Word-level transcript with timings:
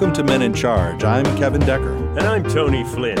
Welcome 0.00 0.16
to 0.16 0.24
Men 0.24 0.40
in 0.40 0.54
Charge. 0.54 1.04
I'm 1.04 1.26
Kevin 1.36 1.60
Decker. 1.60 1.92
And 1.92 2.20
I'm 2.20 2.42
Tony 2.42 2.84
Flynn. 2.84 3.18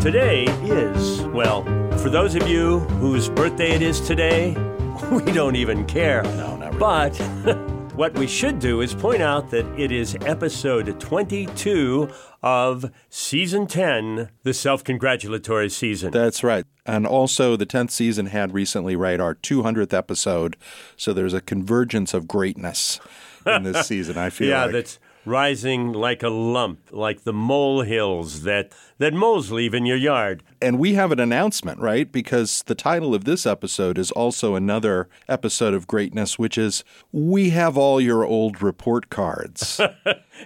Today 0.00 0.44
is, 0.62 1.20
well, 1.24 1.62
for 1.98 2.08
those 2.08 2.34
of 2.34 2.48
you 2.48 2.78
whose 2.78 3.28
birthday 3.28 3.72
it 3.72 3.82
is 3.82 4.00
today, 4.00 4.56
we 5.10 5.30
don't 5.30 5.56
even 5.56 5.84
care. 5.84 6.22
No, 6.22 6.56
not 6.56 6.68
really. 6.68 6.78
But 6.78 7.16
what 7.96 8.14
we 8.14 8.26
should 8.26 8.60
do 8.60 8.80
is 8.80 8.94
point 8.94 9.20
out 9.20 9.50
that 9.50 9.66
it 9.78 9.92
is 9.92 10.16
episode 10.22 10.98
22 10.98 12.08
of 12.42 12.90
season 13.10 13.66
10, 13.66 14.30
the 14.42 14.54
self 14.54 14.82
congratulatory 14.82 15.68
season. 15.68 16.12
That's 16.12 16.42
right. 16.42 16.64
And 16.86 17.06
also, 17.06 17.56
the 17.56 17.66
10th 17.66 17.90
season 17.90 18.24
had 18.24 18.54
recently, 18.54 18.96
right, 18.96 19.20
our 19.20 19.34
200th 19.34 19.92
episode. 19.92 20.56
So 20.96 21.12
there's 21.12 21.34
a 21.34 21.42
convergence 21.42 22.14
of 22.14 22.26
greatness 22.26 23.00
in 23.44 23.64
this 23.64 23.86
season, 23.86 24.16
I 24.16 24.30
feel 24.30 24.48
yeah, 24.48 24.62
like. 24.64 24.72
that's 24.72 24.98
rising 25.24 25.92
like 25.92 26.22
a 26.22 26.28
lump, 26.28 26.80
like 26.90 27.24
the 27.24 27.32
molehills 27.32 28.42
that, 28.42 28.72
that 28.98 29.12
moles 29.14 29.50
leave 29.50 29.74
in 29.74 29.86
your 29.86 29.96
yard. 29.96 30.42
And 30.60 30.78
we 30.78 30.94
have 30.94 31.12
an 31.12 31.20
announcement, 31.20 31.80
right? 31.80 32.10
Because 32.10 32.62
the 32.66 32.74
title 32.74 33.14
of 33.14 33.24
this 33.24 33.46
episode 33.46 33.98
is 33.98 34.10
also 34.12 34.54
another 34.54 35.08
episode 35.28 35.74
of 35.74 35.86
greatness, 35.86 36.38
which 36.38 36.56
is 36.58 36.84
We 37.12 37.50
Have 37.50 37.76
All 37.76 38.00
Your 38.00 38.24
Old 38.24 38.62
Report 38.62 39.10
Cards. 39.10 39.80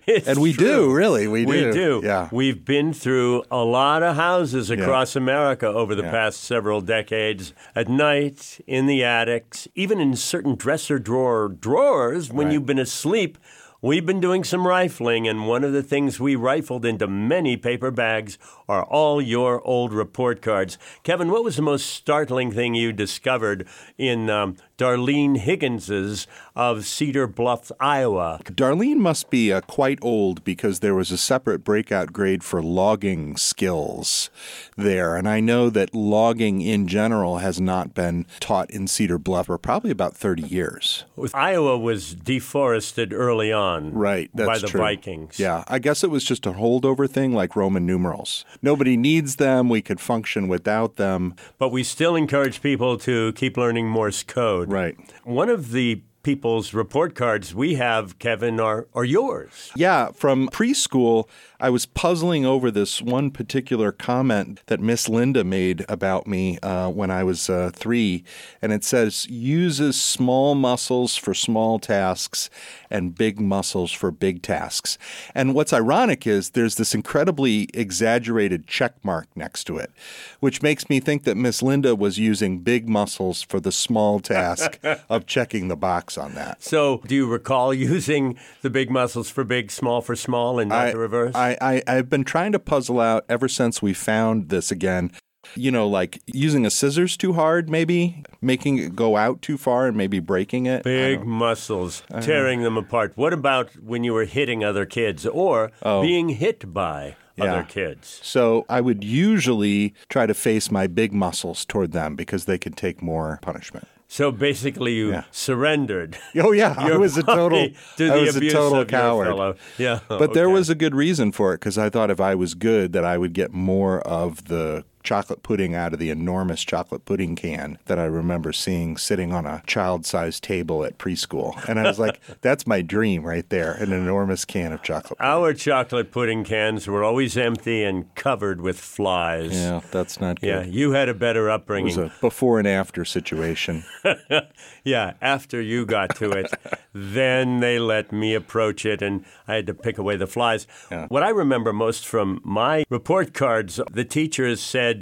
It's 0.06 0.26
and 0.28 0.40
we 0.40 0.52
true. 0.52 0.66
do, 0.66 0.92
really. 0.92 1.26
We 1.26 1.46
do. 1.46 1.66
We 1.68 1.72
do. 1.72 2.00
Yeah. 2.04 2.28
We've 2.30 2.62
been 2.62 2.92
through 2.92 3.44
a 3.50 3.64
lot 3.64 4.02
of 4.02 4.16
houses 4.16 4.68
across 4.68 5.16
America 5.16 5.66
over 5.68 5.94
the 5.94 6.02
Yeah. 6.02 6.10
past 6.10 6.40
several 6.44 6.82
decades. 6.82 7.54
At 7.74 7.88
night, 7.88 8.60
in 8.66 8.86
the 8.86 9.02
attics, 9.04 9.68
even 9.74 9.98
in 10.00 10.14
certain 10.16 10.54
dresser 10.54 10.98
drawer 10.98 11.48
drawers 11.48 12.30
when 12.30 12.48
Right. 12.48 12.54
you've 12.54 12.66
been 12.66 12.80
asleep. 12.80 13.38
We've 13.82 14.06
been 14.06 14.20
doing 14.20 14.42
some 14.42 14.66
rifling, 14.66 15.28
and 15.28 15.46
one 15.46 15.62
of 15.62 15.74
the 15.74 15.82
things 15.82 16.18
we 16.18 16.34
rifled 16.34 16.86
into 16.86 17.06
many 17.06 17.58
paper 17.58 17.90
bags 17.90 18.38
are 18.70 18.82
all 18.84 19.20
your 19.20 19.60
old 19.66 19.92
report 19.92 20.40
cards. 20.40 20.78
Kevin, 21.02 21.30
what 21.30 21.44
was 21.44 21.56
the 21.56 21.62
most 21.62 21.90
startling 21.90 22.50
thing 22.50 22.74
you 22.74 22.90
discovered 22.90 23.68
in 23.98 24.30
um, 24.30 24.56
Darlene 24.78 25.38
Higgins's 25.38 26.26
of 26.54 26.84
Cedar 26.86 27.26
Bluff, 27.26 27.72
Iowa? 27.80 28.40
Darlene 28.44 28.96
must 28.98 29.30
be 29.30 29.52
uh, 29.52 29.60
quite 29.62 29.98
old 30.02 30.44
because 30.44 30.80
there 30.80 30.94
was 30.94 31.10
a 31.10 31.18
separate 31.18 31.64
breakout 31.64 32.12
grade 32.12 32.44
for 32.44 32.62
logging 32.62 33.36
skills 33.36 34.30
there. 34.76 35.16
And 35.16 35.28
I 35.28 35.40
know 35.40 35.70
that 35.70 35.94
logging 35.94 36.60
in 36.60 36.88
general 36.88 37.38
has 37.38 37.60
not 37.60 37.94
been 37.94 38.26
taught 38.40 38.70
in 38.70 38.86
Cedar 38.86 39.18
Bluff 39.18 39.46
for 39.46 39.58
probably 39.58 39.90
about 39.90 40.14
30 40.16 40.42
years. 40.42 41.04
Iowa 41.32 41.78
was 41.78 42.14
deforested 42.14 43.12
early 43.12 43.52
on 43.52 43.92
Right, 43.92 44.30
that's 44.34 44.46
by 44.46 44.58
the 44.58 44.66
true. 44.66 44.80
Vikings. 44.80 45.38
Yeah, 45.38 45.64
I 45.68 45.78
guess 45.78 46.04
it 46.04 46.10
was 46.10 46.24
just 46.24 46.46
a 46.46 46.52
holdover 46.52 47.08
thing 47.08 47.32
like 47.32 47.56
Roman 47.56 47.86
numerals. 47.86 48.44
Nobody 48.60 48.96
needs 48.96 49.36
them. 49.36 49.68
We 49.68 49.80
could 49.82 50.00
function 50.00 50.48
without 50.48 50.96
them. 50.96 51.34
But 51.58 51.70
we 51.70 51.82
still 51.82 52.16
encourage 52.16 52.60
people 52.60 52.98
to 52.98 53.32
keep 53.32 53.56
learning 53.56 53.88
Morse 53.88 54.22
code. 54.22 54.65
Right. 54.66 54.96
One 55.24 55.48
of 55.48 55.70
the 55.72 56.02
people's 56.26 56.74
report 56.74 57.14
cards 57.14 57.54
we 57.54 57.76
have, 57.76 58.18
Kevin, 58.18 58.58
are, 58.58 58.88
are 58.96 59.04
yours. 59.04 59.70
Yeah, 59.76 60.10
from 60.10 60.48
preschool, 60.48 61.28
I 61.60 61.70
was 61.70 61.86
puzzling 61.86 62.44
over 62.44 62.72
this 62.72 63.00
one 63.00 63.30
particular 63.30 63.92
comment 63.92 64.60
that 64.66 64.80
Miss 64.80 65.08
Linda 65.08 65.44
made 65.44 65.86
about 65.88 66.26
me 66.26 66.58
uh, 66.58 66.90
when 66.90 67.12
I 67.12 67.22
was 67.22 67.48
uh, 67.48 67.70
three. 67.72 68.24
And 68.60 68.72
it 68.72 68.82
says, 68.82 69.26
uses 69.30 69.98
small 69.98 70.56
muscles 70.56 71.16
for 71.16 71.32
small 71.32 71.78
tasks 71.78 72.50
and 72.90 73.14
big 73.14 73.40
muscles 73.40 73.92
for 73.92 74.10
big 74.10 74.42
tasks. 74.42 74.98
And 75.32 75.54
what's 75.54 75.72
ironic 75.72 76.26
is 76.26 76.50
there's 76.50 76.74
this 76.74 76.94
incredibly 76.94 77.68
exaggerated 77.72 78.66
check 78.66 78.96
mark 79.04 79.28
next 79.36 79.64
to 79.64 79.78
it, 79.78 79.92
which 80.40 80.60
makes 80.60 80.90
me 80.90 80.98
think 80.98 81.22
that 81.22 81.36
Miss 81.36 81.62
Linda 81.62 81.94
was 81.94 82.18
using 82.18 82.58
big 82.58 82.88
muscles 82.88 83.42
for 83.42 83.60
the 83.60 83.72
small 83.72 84.18
task 84.18 84.78
of 85.08 85.26
checking 85.26 85.68
the 85.68 85.76
box 85.76 86.15
on 86.18 86.34
that. 86.34 86.62
So, 86.62 87.02
do 87.06 87.14
you 87.14 87.26
recall 87.26 87.72
using 87.92 88.38
the 88.62 88.70
big 88.70 88.90
muscles 88.90 89.30
for 89.30 89.44
big, 89.44 89.70
small 89.70 90.00
for 90.00 90.16
small, 90.16 90.58
and 90.58 90.70
not 90.70 90.92
the 90.92 90.98
reverse? 90.98 91.34
I, 91.34 91.56
I, 91.60 91.82
I've 91.86 92.10
been 92.10 92.24
trying 92.24 92.52
to 92.52 92.58
puzzle 92.58 93.00
out 93.00 93.24
ever 93.28 93.48
since 93.48 93.82
we 93.82 93.92
found 93.92 94.48
this 94.48 94.70
again. 94.70 95.12
You 95.54 95.70
know, 95.70 95.86
like 95.86 96.20
using 96.26 96.66
a 96.66 96.70
scissors 96.70 97.16
too 97.16 97.32
hard, 97.34 97.70
maybe 97.70 98.24
making 98.40 98.78
it 98.78 98.96
go 98.96 99.16
out 99.16 99.42
too 99.42 99.56
far 99.56 99.86
and 99.86 99.96
maybe 99.96 100.18
breaking 100.18 100.66
it. 100.66 100.82
Big 100.82 101.24
muscles, 101.24 102.02
tearing 102.20 102.62
them 102.62 102.76
apart. 102.76 103.12
What 103.14 103.32
about 103.32 103.70
when 103.76 104.02
you 104.02 104.12
were 104.12 104.24
hitting 104.24 104.64
other 104.64 104.84
kids 104.84 105.24
or 105.24 105.70
oh. 105.84 106.02
being 106.02 106.30
hit 106.30 106.74
by 106.74 107.14
Oh. 107.38 107.44
Yeah. 107.44 107.52
other 107.52 107.62
kids? 107.64 108.20
So 108.22 108.64
I 108.68 108.80
would 108.80 109.04
usually 109.04 109.94
try 110.08 110.26
to 110.26 110.34
face 110.34 110.70
my 110.70 110.86
big 110.86 111.12
muscles 111.12 111.64
toward 111.64 111.92
them 111.92 112.16
because 112.16 112.46
they 112.46 112.58
could 112.58 112.76
take 112.76 113.02
more 113.02 113.38
punishment. 113.42 113.86
So 114.08 114.30
basically, 114.30 114.94
you 114.94 115.10
Yeah. 115.10 115.24
surrendered. 115.30 116.16
Oh 116.36 116.52
yeah, 116.52 116.74
I 116.76 116.96
was 116.96 117.16
a 117.16 117.22
total, 117.22 117.68
to 117.96 118.08
I 118.12 118.16
was 118.18 118.36
a 118.36 118.50
total 118.50 118.84
coward. 118.84 119.56
Yeah, 119.78 120.00
But 120.08 120.32
there 120.34 120.48
was 120.48 120.70
a 120.70 120.74
good 120.74 120.94
reason 120.94 121.32
for 121.32 121.52
it 121.54 121.58
because 121.60 121.76
I 121.78 121.90
thought 121.90 122.10
if 122.10 122.20
I 122.20 122.34
was 122.34 122.54
good, 122.54 122.92
that 122.92 123.04
I 123.04 123.18
would 123.18 123.32
get 123.32 123.52
more 123.52 124.00
of 124.00 124.44
the 124.44 124.84
chocolate 125.06 125.42
pudding 125.42 125.74
out 125.74 125.92
of 125.92 125.98
the 126.00 126.10
enormous 126.10 126.64
chocolate 126.64 127.04
pudding 127.04 127.36
can 127.36 127.78
that 127.86 127.98
I 127.98 128.04
remember 128.04 128.52
seeing 128.52 128.96
sitting 128.96 129.32
on 129.32 129.46
a 129.46 129.62
child-sized 129.66 130.42
table 130.42 130.84
at 130.84 130.98
preschool. 130.98 131.64
And 131.68 131.78
I 131.78 131.84
was 131.84 131.98
like, 131.98 132.20
that's 132.40 132.66
my 132.66 132.82
dream 132.82 133.22
right 133.22 133.48
there, 133.48 133.72
an 133.72 133.92
enormous 133.92 134.44
can 134.44 134.72
of 134.72 134.82
chocolate. 134.82 135.18
pudding. 135.18 135.32
Our 135.32 135.54
chocolate 135.54 136.10
pudding 136.10 136.44
cans 136.44 136.88
were 136.88 137.04
always 137.04 137.36
empty 137.36 137.84
and 137.84 138.12
covered 138.16 138.60
with 138.60 138.80
flies. 138.80 139.54
Yeah, 139.54 139.80
that's 139.92 140.20
not 140.20 140.40
good. 140.40 140.48
Yeah, 140.48 140.62
you 140.64 140.90
had 140.90 141.08
a 141.08 141.14
better 141.14 141.48
upbringing. 141.48 141.92
It 141.92 142.00
was 142.00 142.12
a 142.12 142.20
before 142.20 142.58
and 142.58 142.66
after 142.66 143.04
situation. 143.04 143.84
yeah, 144.84 145.14
after 145.22 145.60
you 145.60 145.86
got 145.86 146.16
to 146.16 146.32
it, 146.32 146.52
then 146.92 147.60
they 147.60 147.78
let 147.78 148.10
me 148.10 148.34
approach 148.34 148.84
it 148.84 149.02
and 149.02 149.24
I 149.46 149.54
had 149.54 149.66
to 149.68 149.74
pick 149.74 149.98
away 149.98 150.16
the 150.16 150.26
flies. 150.26 150.66
What 151.08 151.22
I 151.22 151.28
remember 151.28 151.72
most 151.72 152.06
from 152.06 152.40
my 152.42 152.84
report 152.90 153.32
cards, 153.32 153.80
the 153.92 154.04
teachers 154.04 154.60
said, 154.60 154.95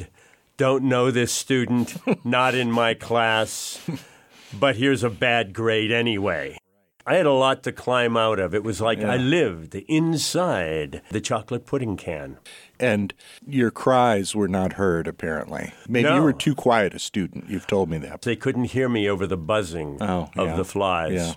Don't 0.57 0.85
know 0.85 1.11
this 1.11 1.33
student, 1.33 1.97
not 2.25 2.55
in 2.55 2.71
my 2.71 2.95
class, 2.95 3.81
but 4.53 4.77
here's 4.77 5.03
a 5.03 5.11
bad 5.11 5.53
grade 5.53 5.91
anyway. 5.91 6.59
I 7.07 7.17
had 7.17 7.27
a 7.27 7.33
lot 7.33 7.63
to 7.65 7.73
climb 7.73 8.17
out 8.17 8.39
of. 8.39 8.55
It 8.55 8.63
was 8.65 8.81
like 8.81 9.01
I 9.01 9.17
lived 9.19 9.75
inside 9.75 11.03
the 11.11 11.21
chocolate 11.21 11.67
pudding 11.67 11.97
can. 11.99 12.39
And 12.81 13.13
your 13.47 13.71
cries 13.71 14.35
were 14.35 14.49
not 14.49 14.75
heard, 14.75 15.07
apparently. 15.07 15.75
Maybe 15.87 16.09
you 16.09 16.23
were 16.23 16.33
too 16.33 16.55
quiet 16.55 16.95
a 16.95 16.99
student. 16.99 17.51
You've 17.51 17.67
told 17.67 17.91
me 17.91 17.99
that. 17.99 18.23
They 18.23 18.37
couldn't 18.37 18.65
hear 18.65 18.89
me 18.89 19.09
over 19.11 19.27
the 19.27 19.37
buzzing 19.37 19.99
Oh, 20.01 20.31
of 20.37 20.47
yeah. 20.47 20.57
the 20.57 20.65
flies. 20.65 21.13
Yeah. 21.13 21.35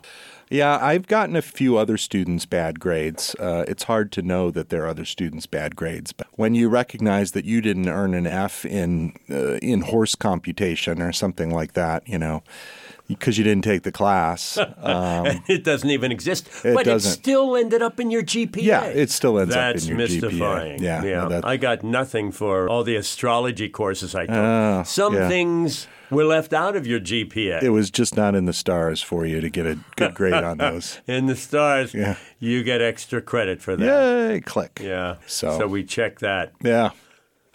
Yeah, 0.49 0.79
I've 0.81 1.07
gotten 1.07 1.35
a 1.35 1.41
few 1.41 1.77
other 1.77 1.97
students 1.97 2.45
bad 2.45 2.79
grades. 2.79 3.35
Uh, 3.37 3.65
it's 3.67 3.83
hard 3.83 4.13
to 4.13 4.21
know 4.21 4.49
that 4.51 4.69
there 4.69 4.85
are 4.85 4.87
other 4.87 5.03
students 5.03 5.45
bad 5.45 5.75
grades, 5.75 6.13
but 6.13 6.27
when 6.33 6.55
you 6.55 6.69
recognize 6.69 7.33
that 7.33 7.43
you 7.43 7.59
didn't 7.59 7.89
earn 7.89 8.13
an 8.13 8.25
F 8.25 8.63
in 8.63 9.13
uh, 9.29 9.55
in 9.55 9.81
horse 9.81 10.15
computation 10.15 11.01
or 11.01 11.11
something 11.11 11.49
like 11.49 11.73
that, 11.73 12.07
you 12.07 12.17
know, 12.17 12.43
because 13.07 13.37
you 13.37 13.43
didn't 13.43 13.63
take 13.63 13.83
the 13.83 13.91
class. 13.91 14.57
Um, 14.81 15.43
It 15.47 15.63
doesn't 15.63 15.89
even 15.89 16.11
exist, 16.11 16.47
It 16.63 16.73
but 16.75 16.85
doesn't. 16.85 17.11
it 17.11 17.13
still 17.15 17.55
ended 17.55 17.81
up 17.81 17.99
in 17.99 18.09
your 18.11 18.23
GPA. 18.23 18.61
Yeah, 18.61 18.85
it 18.85 19.09
still 19.09 19.39
ends 19.39 19.55
up 19.55 19.59
in 19.59 19.73
That's 19.73 19.87
your 19.87 19.97
GPA. 19.97 20.01
mystifying. 20.21 20.83
Yeah, 20.83 21.01
no, 21.01 21.29
that- 21.29 21.45
I 21.45 21.57
got 21.57 21.83
nothing 21.83 22.31
for 22.31 22.69
all 22.69 22.83
the 22.83 22.95
astrology 22.95 23.69
courses 23.69 24.15
I 24.15 24.25
took. 24.25 24.35
Oh, 24.35 24.83
Some 24.85 25.13
yeah. 25.15 25.27
things 25.27 25.87
were 26.09 26.23
left 26.25 26.53
out 26.53 26.75
of 26.77 26.87
your 26.87 26.99
GPA. 27.01 27.61
it 27.61 27.69
was 27.69 27.89
just 27.91 28.15
not 28.15 28.33
in 28.35 28.45
the 28.45 28.53
stars 28.53 29.01
for 29.01 29.25
you 29.25 29.41
to 29.41 29.49
get 29.49 29.65
a 29.65 29.77
good 29.97 30.13
grade 30.13 30.33
on 30.33 30.57
those. 30.65 30.99
in 31.07 31.25
the 31.25 31.35
stars, 31.35 31.93
Yeah. 31.93 32.15
you 32.39 32.63
get 32.63 32.81
extra 32.81 33.21
credit 33.21 33.61
for 33.61 33.75
that. 33.75 33.85
Yay, 34.29 34.39
click. 34.41 34.79
Yeah. 34.81 35.15
So- 35.25 35.57
so 35.59 35.67
we 35.67 35.83
check 35.83 36.19
that. 36.19 36.53
Yeah. 36.63 36.91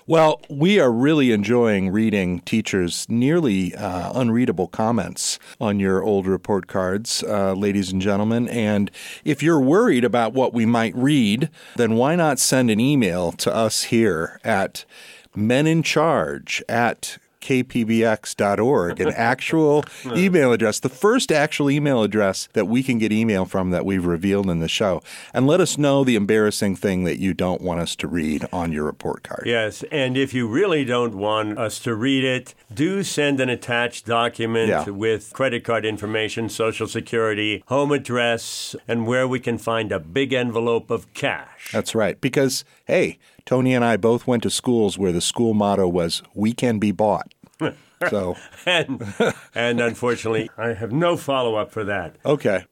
Well, 0.05 0.41
we 0.51 0.81
are 0.81 0.91
really 0.91 1.31
enjoying 1.31 1.91
reading 1.91 2.41
teachers' 2.41 3.07
nearly 3.09 3.73
uh, 3.77 4.11
unreadable 4.19 4.67
comments 4.67 5.39
on 5.61 5.79
your 5.79 6.03
old 6.03 6.27
report 6.27 6.67
cards, 6.67 7.23
uh, 7.23 7.53
ladies 7.53 7.93
and 7.93 8.03
gentlemen. 8.03 8.49
And 8.49 8.91
if 9.25 9.45
you're 9.45 9.61
worried 9.61 10.03
about 10.03 10.33
what 10.33 10.53
we 10.53 10.67
might 10.67 10.97
read, 10.97 11.51
then 11.77 11.95
why 11.95 12.17
not 12.17 12.41
send 12.41 12.69
an 12.69 12.81
email 12.81 13.31
to 13.31 13.55
us 13.55 13.85
here 13.85 14.41
at 14.43 14.85
menincharge 15.37 16.63
at 16.69 17.19
kpbx.org, 17.43 19.01
an 19.01 19.09
actual 19.17 19.85
email 20.17 20.53
address, 20.53 20.81
the 20.81 20.89
first 20.89 21.31
actual 21.33 21.71
email 21.71 22.03
address 22.03 22.49
that 22.53 22.67
we 22.67 22.83
can 22.83 22.99
get 22.99 23.13
email 23.13 23.45
from 23.45 23.71
that 23.71 23.85
we've 23.85 24.07
revealed 24.07 24.49
in 24.49 24.61
the 24.61 24.69
show. 24.69 25.03
And 25.35 25.47
let 25.47 25.61
us 25.61 25.77
know 25.77 26.05
the 26.05 26.17
embarrassing 26.17 26.77
thing 26.77 27.05
that 27.05 27.19
you 27.19 27.35
don't 27.35 27.61
want 27.61 27.81
us 27.81 27.97
to 27.97 28.09
read 28.09 28.47
on 28.53 28.73
your 28.73 28.85
report 28.85 29.23
card. 29.23 29.45
Yes, 29.47 29.85
and 29.91 30.17
if 30.17 30.33
you 30.33 30.47
really 30.49 30.85
don't 30.85 31.15
want 31.17 31.59
us 31.59 31.79
to 31.81 31.95
read 31.95 32.25
it, 32.25 32.55
do 32.73 33.03
send 33.03 33.41
an 33.41 33.49
attached 33.49 34.07
document 34.07 34.69
Yeah. 34.71 34.85
with 34.89 35.33
credit 35.33 35.65
card 35.65 35.85
information, 35.85 36.49
social 36.49 36.87
security, 36.87 37.63
home 37.67 37.93
address, 37.93 38.77
and 38.89 39.07
where 39.07 39.27
we 39.29 39.41
can 39.41 39.59
find 39.59 39.93
a 39.93 39.99
big 39.99 40.33
envelope 40.33 40.91
of 40.91 41.13
cash. 41.15 41.71
That's 41.73 41.95
right. 41.95 42.21
Because, 42.21 42.65
hey, 42.87 43.19
Tony 43.45 43.75
and 43.75 43.85
I 43.85 43.97
both 43.97 44.27
went 44.27 44.43
to 44.45 44.51
schools 44.51 44.99
where 44.99 45.13
the 45.13 45.21
school 45.21 45.55
motto 45.55 45.89
was, 45.89 46.23
we 46.35 46.53
can 46.53 46.79
be 46.79 46.93
bought. 46.93 47.33
so, 48.11 48.37
and, 48.67 49.03
and 49.55 49.81
unfortunately, 49.81 50.51
I 50.57 50.75
have 50.75 50.93
no 50.93 51.17
follow 51.17 51.55
up 51.57 51.71
for 51.71 51.85
that. 51.85 52.17
okay. 52.25 52.65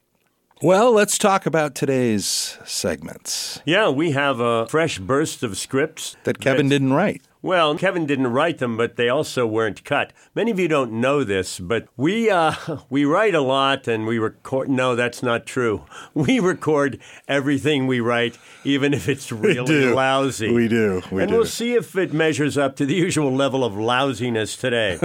Well, 0.63 0.93
let's 0.93 1.17
talk 1.17 1.47
about 1.47 1.75
today's 1.75 2.59
segments 2.67 3.63
Yeah, 3.65 3.89
we 3.89 4.11
have 4.11 4.41
a 4.41 4.67
fresh 4.67 4.99
burst 4.99 5.43
of 5.43 5.57
scripts 5.57 6.19
that 6.25 6.39
Kevin 6.39 6.69
didn't 6.69 6.93
write. 6.93 7.23
Well, 7.43 7.75
Kevin 7.77 8.05
didn't 8.05 8.27
write 8.27 8.59
them, 8.59 8.77
but 8.77 8.97
they 8.97 9.09
also 9.09 9.47
weren't 9.47 9.83
cut. 9.83 10.13
Many 10.35 10.51
of 10.51 10.59
you 10.61 10.69
don't 10.69 10.93
know 10.93 11.25
this, 11.25 11.59
but 11.59 11.89
we 11.97 12.29
uh, 12.29 12.53
we 12.91 13.07
write 13.07 13.35
a 13.35 13.41
lot 13.41 13.89
and 13.89 14.07
we 14.07 14.19
record. 14.19 14.69
No, 14.69 14.95
that's 14.95 15.23
not 15.23 15.47
true. 15.47 15.85
We 16.15 16.39
record 16.41 16.99
everything 17.29 17.87
we 17.87 18.01
write, 18.01 18.37
even 18.65 18.93
if 18.93 19.09
it's 19.09 19.33
really 19.47 19.65
do. 19.65 19.95
lousy. 19.95 20.53
We 20.53 20.69
do. 20.69 21.03
We 21.11 21.23
and 21.23 21.31
do. 21.31 21.37
we'll 21.39 21.47
see 21.47 21.75
if 21.75 21.97
it 21.97 22.13
measures 22.13 22.59
up 22.59 22.77
to 22.77 22.85
the 22.87 22.95
usual 22.95 23.35
level 23.35 23.65
of 23.65 23.75
lousiness 23.75 24.57
today. 24.57 24.99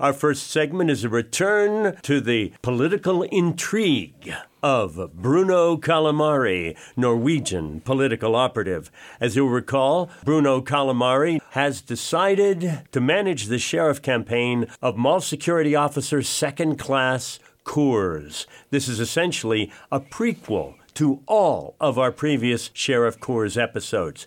Our 0.00 0.14
first 0.14 0.50
segment 0.50 0.90
is 0.90 1.04
a 1.04 1.10
return 1.10 1.98
to 2.04 2.22
the 2.22 2.54
political 2.62 3.22
intrigue 3.24 4.32
of 4.62 5.12
Bruno 5.12 5.76
Calamari, 5.76 6.74
Norwegian 6.96 7.82
political 7.82 8.34
operative. 8.34 8.90
As 9.20 9.36
you'll 9.36 9.50
recall, 9.50 10.08
Bruno 10.24 10.62
Calamari 10.62 11.38
has 11.50 11.82
decided 11.82 12.80
to 12.92 13.00
manage 13.02 13.46
the 13.46 13.58
sheriff 13.58 14.00
campaign 14.00 14.68
of 14.80 14.96
Mall 14.96 15.20
Security 15.20 15.76
Officer 15.76 16.22
Second 16.22 16.78
Class 16.78 17.38
Coors. 17.66 18.46
This 18.70 18.88
is 18.88 19.00
essentially 19.00 19.70
a 19.92 20.00
prequel 20.00 20.76
to 20.94 21.22
all 21.26 21.76
of 21.78 21.98
our 21.98 22.10
previous 22.10 22.70
Sheriff 22.72 23.20
Coors 23.20 23.62
episodes. 23.62 24.26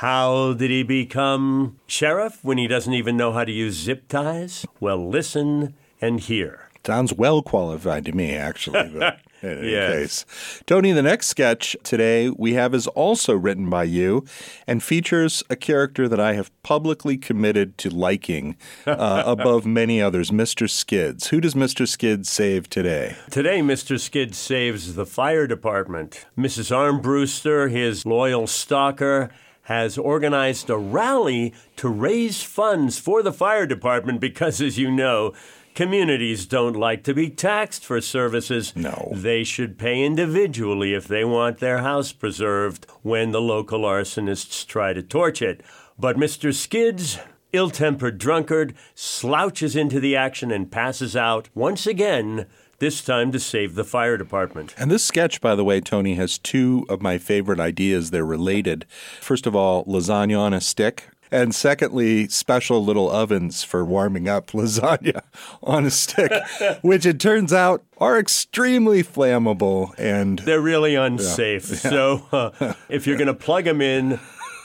How 0.00 0.54
did 0.54 0.70
he 0.70 0.82
become 0.82 1.76
sheriff 1.86 2.38
when 2.42 2.56
he 2.56 2.66
doesn't 2.66 2.94
even 2.94 3.18
know 3.18 3.32
how 3.32 3.44
to 3.44 3.52
use 3.52 3.74
zip 3.74 4.08
ties? 4.08 4.64
Well, 4.80 4.96
listen 5.10 5.74
and 6.00 6.18
hear. 6.20 6.70
Sounds 6.86 7.12
well 7.12 7.42
qualified 7.42 8.06
to 8.06 8.12
me, 8.12 8.34
actually. 8.34 8.88
But 8.98 9.20
in 9.42 9.58
any 9.58 9.72
Yes. 9.72 10.24
case, 10.24 10.62
Tony, 10.64 10.92
the 10.92 11.02
next 11.02 11.26
sketch 11.26 11.76
today 11.82 12.30
we 12.30 12.54
have 12.54 12.74
is 12.74 12.86
also 12.86 13.34
written 13.34 13.68
by 13.68 13.84
you 13.84 14.24
and 14.66 14.82
features 14.82 15.42
a 15.50 15.56
character 15.56 16.08
that 16.08 16.18
I 16.18 16.32
have 16.32 16.50
publicly 16.62 17.18
committed 17.18 17.76
to 17.76 17.90
liking 17.90 18.56
uh, 18.86 19.22
above 19.26 19.66
many 19.66 20.00
others, 20.00 20.30
Mr. 20.30 20.66
Skids. 20.70 21.26
Who 21.26 21.42
does 21.42 21.52
Mr. 21.52 21.86
Skids 21.86 22.30
save 22.30 22.70
today? 22.70 23.16
Today, 23.30 23.60
Mr. 23.60 24.00
Skids 24.00 24.38
saves 24.38 24.94
the 24.94 25.04
fire 25.04 25.46
department. 25.46 26.24
Mrs. 26.38 26.70
Armbruster, 26.74 27.70
his 27.70 28.06
loyal 28.06 28.46
stalker, 28.46 29.28
has 29.70 29.96
organized 29.96 30.68
a 30.68 30.76
rally 30.76 31.54
to 31.76 31.88
raise 31.88 32.42
funds 32.42 32.98
for 32.98 33.22
the 33.22 33.32
fire 33.32 33.68
department 33.68 34.18
because, 34.18 34.60
as 34.60 34.76
you 34.76 34.90
know, 34.90 35.32
communities 35.76 36.44
don't 36.44 36.74
like 36.74 37.04
to 37.04 37.14
be 37.14 37.30
taxed 37.30 37.84
for 37.84 38.00
services. 38.00 38.74
No. 38.74 39.12
They 39.14 39.44
should 39.44 39.78
pay 39.78 40.04
individually 40.04 40.92
if 40.92 41.06
they 41.06 41.24
want 41.24 41.58
their 41.58 41.78
house 41.78 42.10
preserved 42.10 42.84
when 43.02 43.30
the 43.30 43.40
local 43.40 43.82
arsonists 43.82 44.66
try 44.66 44.92
to 44.92 45.04
torch 45.04 45.40
it. 45.40 45.62
But 45.96 46.16
Mr. 46.16 46.52
Skids, 46.52 47.20
ill 47.52 47.70
tempered 47.70 48.18
drunkard, 48.18 48.74
slouches 48.96 49.76
into 49.76 50.00
the 50.00 50.16
action 50.16 50.50
and 50.50 50.72
passes 50.72 51.14
out 51.14 51.48
once 51.54 51.86
again, 51.86 52.46
this 52.80 53.02
time 53.04 53.30
to 53.32 53.38
save 53.38 53.74
the 53.76 53.84
fire 53.84 54.16
department. 54.16 54.74
And 54.76 54.90
this 54.90 55.04
sketch, 55.04 55.40
by 55.40 55.54
the 55.54 55.64
way, 55.64 55.80
Tony, 55.80 56.14
has 56.16 56.38
two 56.38 56.84
of 56.88 57.00
my 57.00 57.16
favorite 57.18 57.60
ideas. 57.60 58.10
They're 58.10 58.24
related. 58.24 58.86
First 59.20 59.46
of 59.46 59.54
all, 59.54 59.84
lasagna 59.84 60.38
on 60.38 60.52
a 60.52 60.60
stick. 60.60 61.08
And 61.32 61.54
secondly, 61.54 62.26
special 62.26 62.84
little 62.84 63.08
ovens 63.08 63.62
for 63.62 63.84
warming 63.84 64.28
up 64.28 64.46
lasagna 64.50 65.22
on 65.62 65.86
a 65.86 65.90
stick, 65.90 66.32
which 66.82 67.06
it 67.06 67.20
turns 67.20 67.52
out 67.52 67.84
are 67.98 68.18
extremely 68.18 69.04
flammable. 69.04 69.94
And 69.96 70.40
They're 70.40 70.60
really 70.60 70.96
unsafe. 70.96 71.64
So 71.66 72.26
uh, 72.32 72.74
if 72.88 73.06
you're 73.06 73.16
going 73.16 73.28
to 73.28 73.34
plug 73.34 73.64
them 73.64 73.80
in, 73.80 74.18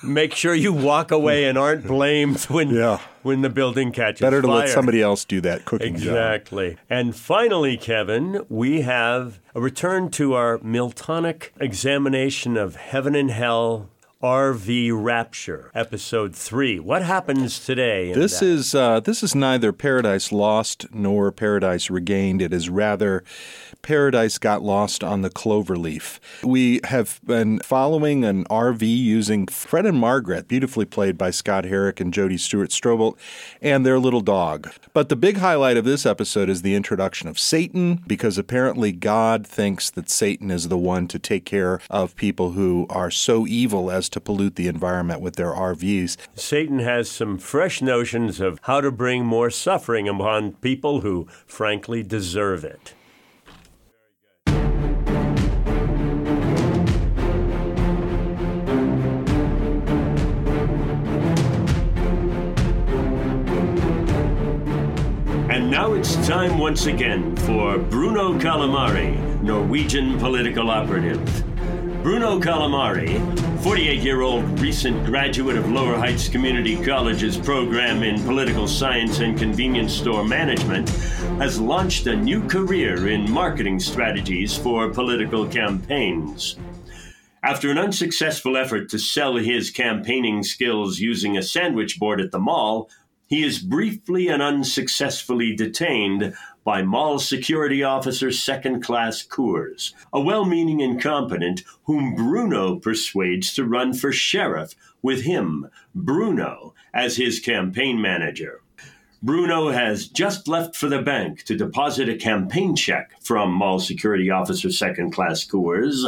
make 0.03 0.33
sure 0.33 0.56
you 0.56 0.73
walk 0.73 1.12
away 1.12 1.45
and 1.45 1.57
aren't 1.57 1.85
blamed 1.85 2.44
when 2.45 2.69
Yeah. 2.69 3.00
When 3.25 3.42
the 3.42 3.50
building 3.50 3.92
catches 3.92 4.19
fire. 4.19 4.30
better 4.30 4.42
to 4.44 4.48
fire. 4.48 4.60
let 4.60 4.69
somebody 4.69 5.01
else 5.01 5.25
do 5.25 5.42
that 5.42 5.66
cooking 5.66 5.95
job. 5.95 6.07
Exactly. 6.07 6.77
And 6.89 7.16
finally, 7.16 7.75
Kevin, 7.75 8.45
we 8.50 8.81
have 8.81 9.39
a 9.56 9.60
return 9.60 10.12
to 10.12 10.33
our 10.33 10.60
Miltonic 10.60 11.50
examination 11.60 12.56
of 12.56 12.75
heaven 12.75 13.16
and 13.16 13.31
hell. 13.31 13.89
RV 14.25 14.89
Rapture, 14.92 15.69
episode 15.75 16.36
three. 16.36 16.80
What 16.80 17.04
happens 17.04 17.63
today? 17.63 18.10
in 18.10 18.19
This 18.19 18.39
that? 18.39 18.45
is 18.48 18.74
uh, 18.74 19.00
this 19.00 19.22
is 19.22 19.36
neither 19.36 19.72
Paradise 19.72 20.31
Lost 20.31 20.88
nor 20.92 21.31
Paradise 21.31 21.92
Regained. 21.92 22.42
It 22.42 22.51
is 22.51 22.68
rather 22.68 23.24
Paradise 23.83 24.39
Got 24.39 24.63
Lost 24.63 25.04
on 25.04 25.22
the 25.22 25.30
Cloverleaf. 25.30 26.18
We 26.44 26.80
have 26.86 27.22
been 27.24 27.60
following 27.60 28.25
an 28.25 28.45
RV 28.45 28.81
using 28.81 29.45
Fred 29.45 29.86
and 29.86 30.00
Margaret, 30.00 30.48
beautifully 30.48 30.86
played 30.86 31.19
by 31.19 31.30
Scott 31.30 31.66
Herrick 31.66 32.00
and 32.00 32.12
Jodie 32.12 32.39
Stewart 32.39 32.72
Strobel, 32.72 33.16
and 33.62 33.86
their 33.86 34.00
little 34.00 34.22
dog. 34.22 34.72
But 34.92 35.10
the 35.10 35.16
big 35.16 35.38
highlight 35.38 35.77
of 35.77 35.86
this 35.86 36.04
episode 36.04 36.50
is 36.50 36.63
the 36.63 36.74
introduction 36.74 37.29
of 37.29 37.38
Satan, 37.38 38.01
because 38.08 38.39
apparently 38.39 38.91
God 38.91 39.46
thinks 39.46 39.91
that 39.91 40.10
Satan 40.10 40.50
is 40.50 40.70
the 40.70 40.79
one 40.79 41.08
to 41.10 41.20
take 41.20 41.46
care 41.46 41.79
of 41.91 42.15
people 42.15 42.53
who 42.53 42.88
are 42.89 43.12
so 43.12 43.46
evil 43.46 43.91
as 43.91 44.10
to 44.15 44.22
pollute 44.22 44.55
the 44.55 44.69
environment 44.69 45.19
with 45.19 45.36
their 45.36 45.51
RVs. 45.51 46.15
Satan 46.36 46.79
has 46.79 47.12
some 47.12 47.38
fresh 47.38 47.81
notions 47.81 48.39
of 48.39 48.62
how 48.63 48.79
to 48.79 48.89
bring 48.89 49.25
more 49.25 49.50
suffering 49.50 50.07
upon 50.07 50.53
people 50.53 51.01
who 51.01 51.27
frankly 51.45 52.01
deserve 52.01 52.63
it. 52.63 52.93
And 65.50 65.69
now 65.69 65.91
it's 65.91 66.15
time 66.25 66.57
once 66.57 66.86
again 66.86 67.36
for 67.36 67.77
Bruno 67.77 68.39
Calamari, 68.39 69.41
Norwegian 69.41 70.17
political 70.19 70.72
operative. 70.72 71.54
Bruno 72.05 72.39
Calamari, 72.39 73.17
48 73.63 74.03
year 74.03 74.21
old 74.21 74.59
recent 74.59 75.03
graduate 75.07 75.57
of 75.57 75.71
Lower 75.71 75.97
Heights 75.97 76.29
Community 76.29 76.75
College's 76.75 77.35
program 77.35 78.03
in 78.03 78.21
political 78.25 78.67
science 78.67 79.21
and 79.21 79.35
convenience 79.35 79.91
store 79.91 80.24
management, 80.24 80.88
has 81.39 81.59
launched 81.59 82.05
a 82.05 82.15
new 82.15 82.47
career 82.47 83.07
in 83.07 83.31
marketing 83.31 83.79
strategies 83.79 84.55
for 84.55 84.91
political 84.91 85.47
campaigns. 85.47 86.57
After 87.41 87.71
an 87.71 87.79
unsuccessful 87.79 88.55
effort 88.55 88.88
to 88.89 89.00
sell 89.00 89.38
his 89.38 89.71
campaigning 89.71 90.43
skills 90.43 91.00
using 91.00 91.35
a 91.35 91.41
sandwich 91.41 91.97
board 91.97 92.21
at 92.21 92.29
the 92.29 92.38
mall, 92.38 92.88
he 93.25 93.43
is 93.43 93.57
briefly 93.57 94.27
and 94.27 94.43
unsuccessfully 94.43 95.55
detained 95.55 96.35
by 96.65 96.81
Mall 96.81 97.19
Security 97.19 97.84
Officer 97.84 98.31
Second 98.31 98.81
Class 98.81 99.25
Coors, 99.25 99.93
a 100.12 100.19
well 100.19 100.43
meaning 100.43 100.81
incompetent 100.81 101.63
whom 101.84 102.15
Bruno 102.15 102.77
persuades 102.77 103.53
to 103.53 103.63
run 103.63 103.93
for 103.93 104.12
sheriff 104.12 104.74
with 105.01 105.22
him, 105.22 105.69
Bruno, 105.93 106.74
as 106.93 107.15
his 107.15 107.39
campaign 107.39 108.01
manager. 108.01 108.62
Bruno 109.22 109.69
has 109.69 110.07
just 110.07 110.48
left 110.48 110.75
for 110.75 110.89
the 110.89 111.01
bank 111.01 111.43
to 111.43 111.55
deposit 111.55 112.10
a 112.10 112.15
campaign 112.15 112.75
check 112.75 113.12
from 113.22 113.51
Mall 113.51 113.79
Security 113.79 114.29
Officer 114.31 114.72
Second 114.72 115.12
Class 115.12 115.45
Coors, 115.45 116.03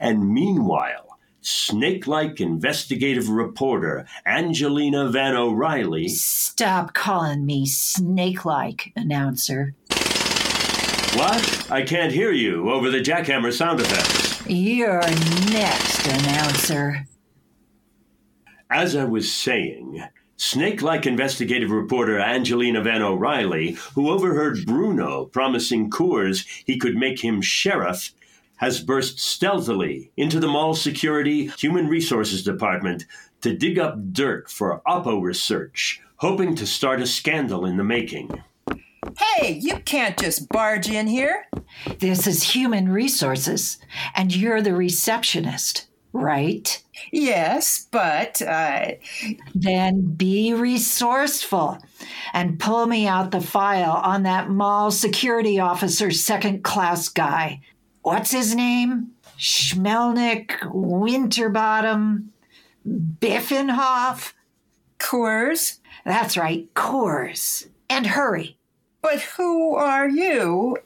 and 0.00 0.28
meanwhile, 0.28 1.18
snake 1.40 2.06
like 2.06 2.40
investigative 2.40 3.28
reporter 3.28 4.06
Angelina 4.26 5.08
Van 5.10 5.36
O'Reilly 5.36 6.08
Stop 6.54 6.94
calling 6.94 7.44
me 7.44 7.66
snake 7.66 8.44
like, 8.44 8.92
announcer. 8.94 9.74
What? 11.14 11.70
I 11.70 11.82
can't 11.82 12.12
hear 12.12 12.32
you 12.32 12.70
over 12.70 12.90
the 12.90 12.98
jackhammer 12.98 13.52
sound 13.52 13.80
effects. 13.80 14.44
You're 14.48 15.00
next, 15.52 16.06
announcer. 16.06 17.06
As 18.68 18.96
I 18.96 19.04
was 19.04 19.32
saying, 19.32 20.02
Snake 20.36 20.82
like 20.82 21.06
investigative 21.06 21.70
reporter 21.70 22.18
Angelina 22.18 22.82
Van 22.82 23.00
O'Reilly, 23.00 23.78
who 23.94 24.10
overheard 24.10 24.66
Bruno 24.66 25.26
promising 25.26 25.88
Coors 25.88 26.44
he 26.66 26.78
could 26.78 26.96
make 26.96 27.20
him 27.20 27.40
sheriff, 27.40 28.12
has 28.56 28.80
burst 28.80 29.20
stealthily 29.20 30.10
into 30.16 30.40
the 30.40 30.48
mall 30.48 30.74
security 30.74 31.46
human 31.58 31.86
resources 31.86 32.42
department 32.42 33.04
to 33.40 33.56
dig 33.56 33.78
up 33.78 34.12
dirt 34.12 34.50
for 34.50 34.82
Oppo 34.84 35.22
research, 35.22 36.00
hoping 36.16 36.56
to 36.56 36.66
start 36.66 37.00
a 37.00 37.06
scandal 37.06 37.64
in 37.64 37.76
the 37.76 37.84
making. 37.84 38.42
Hey, 39.18 39.58
you 39.60 39.78
can't 39.80 40.18
just 40.18 40.48
barge 40.48 40.88
in 40.88 41.06
here. 41.06 41.46
This 41.98 42.26
is 42.26 42.42
human 42.42 42.88
resources, 42.88 43.78
and 44.14 44.34
you're 44.34 44.62
the 44.62 44.74
receptionist, 44.74 45.86
right? 46.12 46.82
Yes, 47.12 47.86
but 47.90 48.40
uh, 48.42 48.92
Then 49.54 50.14
be 50.14 50.54
resourceful 50.54 51.78
and 52.32 52.58
pull 52.58 52.86
me 52.86 53.06
out 53.06 53.30
the 53.30 53.40
file 53.40 54.00
on 54.02 54.22
that 54.22 54.48
mall 54.50 54.90
security 54.90 55.58
officer's 55.58 56.22
second 56.22 56.62
class 56.62 57.08
guy. 57.08 57.60
What's 58.02 58.30
his 58.30 58.54
name? 58.54 59.12
Schmelnick, 59.38 60.52
Winterbottom, 60.72 62.32
Biffenhoff? 62.86 64.32
Coors. 64.98 65.78
That's 66.04 66.36
right, 66.36 66.72
Coors. 66.74 67.68
And 67.90 68.06
hurry. 68.06 68.56
But 69.04 69.20
who 69.36 69.74
are 69.74 70.08
you? 70.08 70.78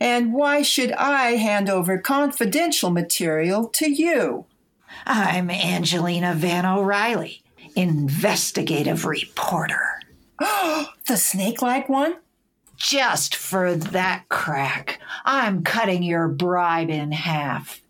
And 0.00 0.32
why 0.32 0.62
should 0.62 0.92
I 0.92 1.32
hand 1.32 1.68
over 1.68 1.98
confidential 1.98 2.88
material 2.88 3.68
to 3.68 3.90
you? 3.90 4.46
I'm 5.04 5.50
Angelina 5.50 6.32
Van 6.34 6.64
O'Reilly, 6.64 7.42
investigative 7.76 9.04
reporter. 9.04 10.00
Oh, 10.40 10.88
The 11.06 11.18
snake 11.18 11.60
like 11.60 11.90
one? 11.90 12.16
Just 12.78 13.36
for 13.36 13.76
that 13.76 14.26
crack, 14.30 14.98
I'm 15.26 15.62
cutting 15.62 16.02
your 16.02 16.28
bribe 16.28 16.88
in 16.88 17.12
half. 17.12 17.82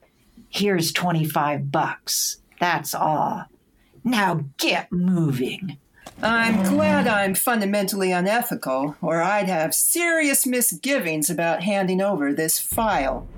Here's 0.48 0.90
25 0.90 1.70
bucks. 1.70 2.38
That's 2.58 2.92
all. 2.92 3.44
Now 4.02 4.46
get 4.58 4.90
moving. 4.90 5.78
I'm 6.22 6.62
glad 6.62 7.06
I'm 7.06 7.34
fundamentally 7.34 8.10
unethical, 8.10 8.96
or 9.02 9.22
I'd 9.22 9.48
have 9.48 9.74
serious 9.74 10.46
misgivings 10.46 11.28
about 11.28 11.62
handing 11.62 12.00
over 12.00 12.32
this 12.32 12.58
file. 12.58 13.28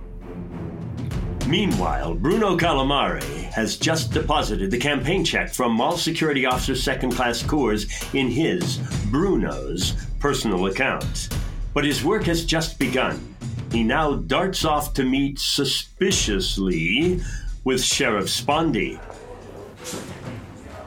Meanwhile, 1.48 2.14
Bruno 2.14 2.56
Calamari 2.56 3.44
has 3.50 3.76
just 3.76 4.12
deposited 4.12 4.70
the 4.70 4.78
campaign 4.78 5.24
check 5.24 5.52
from 5.52 5.72
Mall 5.72 5.96
Security 5.96 6.46
Officer 6.46 6.76
Second 6.76 7.12
Class 7.12 7.42
Coors 7.42 8.14
in 8.14 8.28
his, 8.28 8.76
Bruno's, 9.10 9.96
personal 10.20 10.66
account. 10.66 11.30
But 11.74 11.84
his 11.84 12.04
work 12.04 12.24
has 12.24 12.44
just 12.44 12.78
begun. 12.78 13.34
He 13.72 13.82
now 13.82 14.14
darts 14.14 14.64
off 14.64 14.94
to 14.94 15.04
meet 15.04 15.38
suspiciously 15.38 17.22
with 17.64 17.82
Sheriff 17.82 18.26
Spondy. 18.26 19.00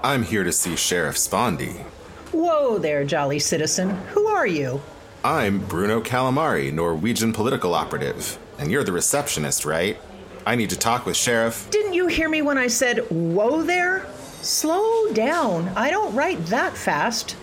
I'm 0.04 0.24
here 0.24 0.44
to 0.44 0.52
see 0.52 0.76
Sheriff 0.76 1.16
Spondy. 1.16 1.84
Whoa 2.32 2.80
there, 2.80 3.06
jolly 3.06 3.38
citizen. 3.38 3.92
Who 4.14 4.26
are 4.26 4.48
you? 4.48 4.82
I'm 5.24 5.60
Bruno 5.60 6.02
Calamari, 6.02 6.74
Norwegian 6.74 7.34
political 7.34 7.76
operative. 7.76 8.40
And 8.58 8.72
you're 8.72 8.84
the 8.84 8.94
receptionist, 8.94 9.64
right? 9.64 10.00
I 10.44 10.56
need 10.56 10.72
to 10.72 10.76
talk 10.76 11.06
with 11.06 11.16
Sheriff. 11.16 11.70
Didn't 11.70 11.94
you 11.94 12.08
hear 12.08 12.30
me 12.30 12.42
when 12.42 12.58
I 12.58 12.66
said, 12.66 13.08
whoa 13.12 13.62
there? 13.62 14.08
Slow 14.42 15.14
down. 15.14 15.70
I 15.76 15.92
don't 15.92 16.16
write 16.16 16.44
that 16.48 16.76
fast. 16.76 17.36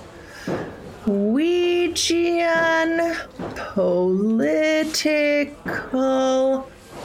Norwegian 1.06 3.14
political 3.74 5.08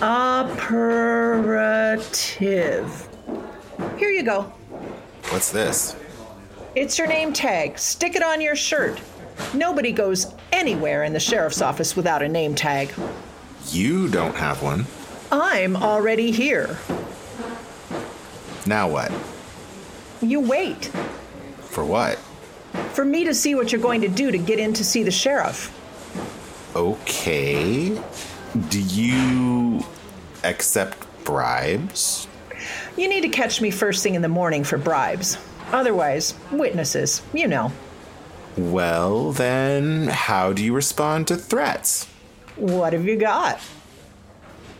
operative. 0.01 1.47
Here 3.99 4.09
you 4.09 4.23
go. 4.23 4.51
What's 5.29 5.51
this? 5.51 5.95
It's 6.75 6.97
your 6.97 7.07
name 7.07 7.33
tag. 7.33 7.77
Stick 7.79 8.15
it 8.15 8.23
on 8.23 8.41
your 8.41 8.55
shirt. 8.55 8.99
Nobody 9.53 9.91
goes 9.91 10.33
anywhere 10.51 11.03
in 11.03 11.13
the 11.13 11.19
sheriff's 11.19 11.61
office 11.61 11.95
without 11.95 12.21
a 12.21 12.29
name 12.29 12.55
tag. 12.55 12.93
You 13.69 14.07
don't 14.09 14.35
have 14.35 14.61
one. 14.61 14.85
I'm 15.31 15.75
already 15.75 16.31
here. 16.31 16.77
Now 18.65 18.87
what? 18.89 19.11
You 20.21 20.39
wait 20.39 20.85
For 21.61 21.83
what? 21.83 22.17
for 22.93 23.03
me 23.05 23.23
to 23.25 23.33
see 23.33 23.55
what 23.55 23.71
you're 23.71 23.81
going 23.81 24.01
to 24.01 24.07
do 24.07 24.31
to 24.31 24.37
get 24.37 24.59
in 24.59 24.73
to 24.73 24.83
see 24.85 25.01
the 25.03 25.11
sheriff. 25.11 25.71
Okay. 26.75 27.99
Do 28.69 28.79
you 28.81 29.83
accept 30.43 30.97
bribes? 31.23 32.27
You 32.97 33.07
need 33.09 33.21
to 33.21 33.29
catch 33.29 33.61
me 33.61 33.71
first 33.71 34.03
thing 34.03 34.15
in 34.15 34.21
the 34.21 34.27
morning 34.27 34.63
for 34.63 34.77
bribes. 34.77 35.37
Otherwise, 35.71 36.35
witnesses, 36.51 37.21
you 37.33 37.47
know. 37.47 37.71
Well, 38.57 39.31
then, 39.31 40.07
how 40.07 40.53
do 40.53 40.63
you 40.63 40.73
respond 40.73 41.27
to 41.29 41.35
threats? 41.35 42.05
What 42.55 42.93
have 42.93 43.05
you 43.05 43.17
got? 43.17 43.59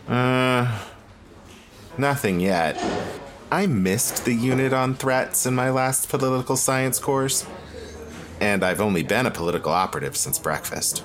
Uh, 0.08 0.80
nothing 1.98 2.38
yet. 2.38 2.80
I 3.50 3.66
missed 3.66 4.24
the 4.24 4.34
unit 4.34 4.72
on 4.72 4.94
threats 4.94 5.46
in 5.46 5.54
my 5.54 5.70
last 5.70 6.08
political 6.08 6.56
science 6.56 6.98
course, 6.98 7.46
and 8.40 8.62
I've 8.62 8.80
only 8.80 9.02
been 9.02 9.26
a 9.26 9.30
political 9.30 9.72
operative 9.72 10.16
since 10.16 10.38
breakfast. 10.38 11.04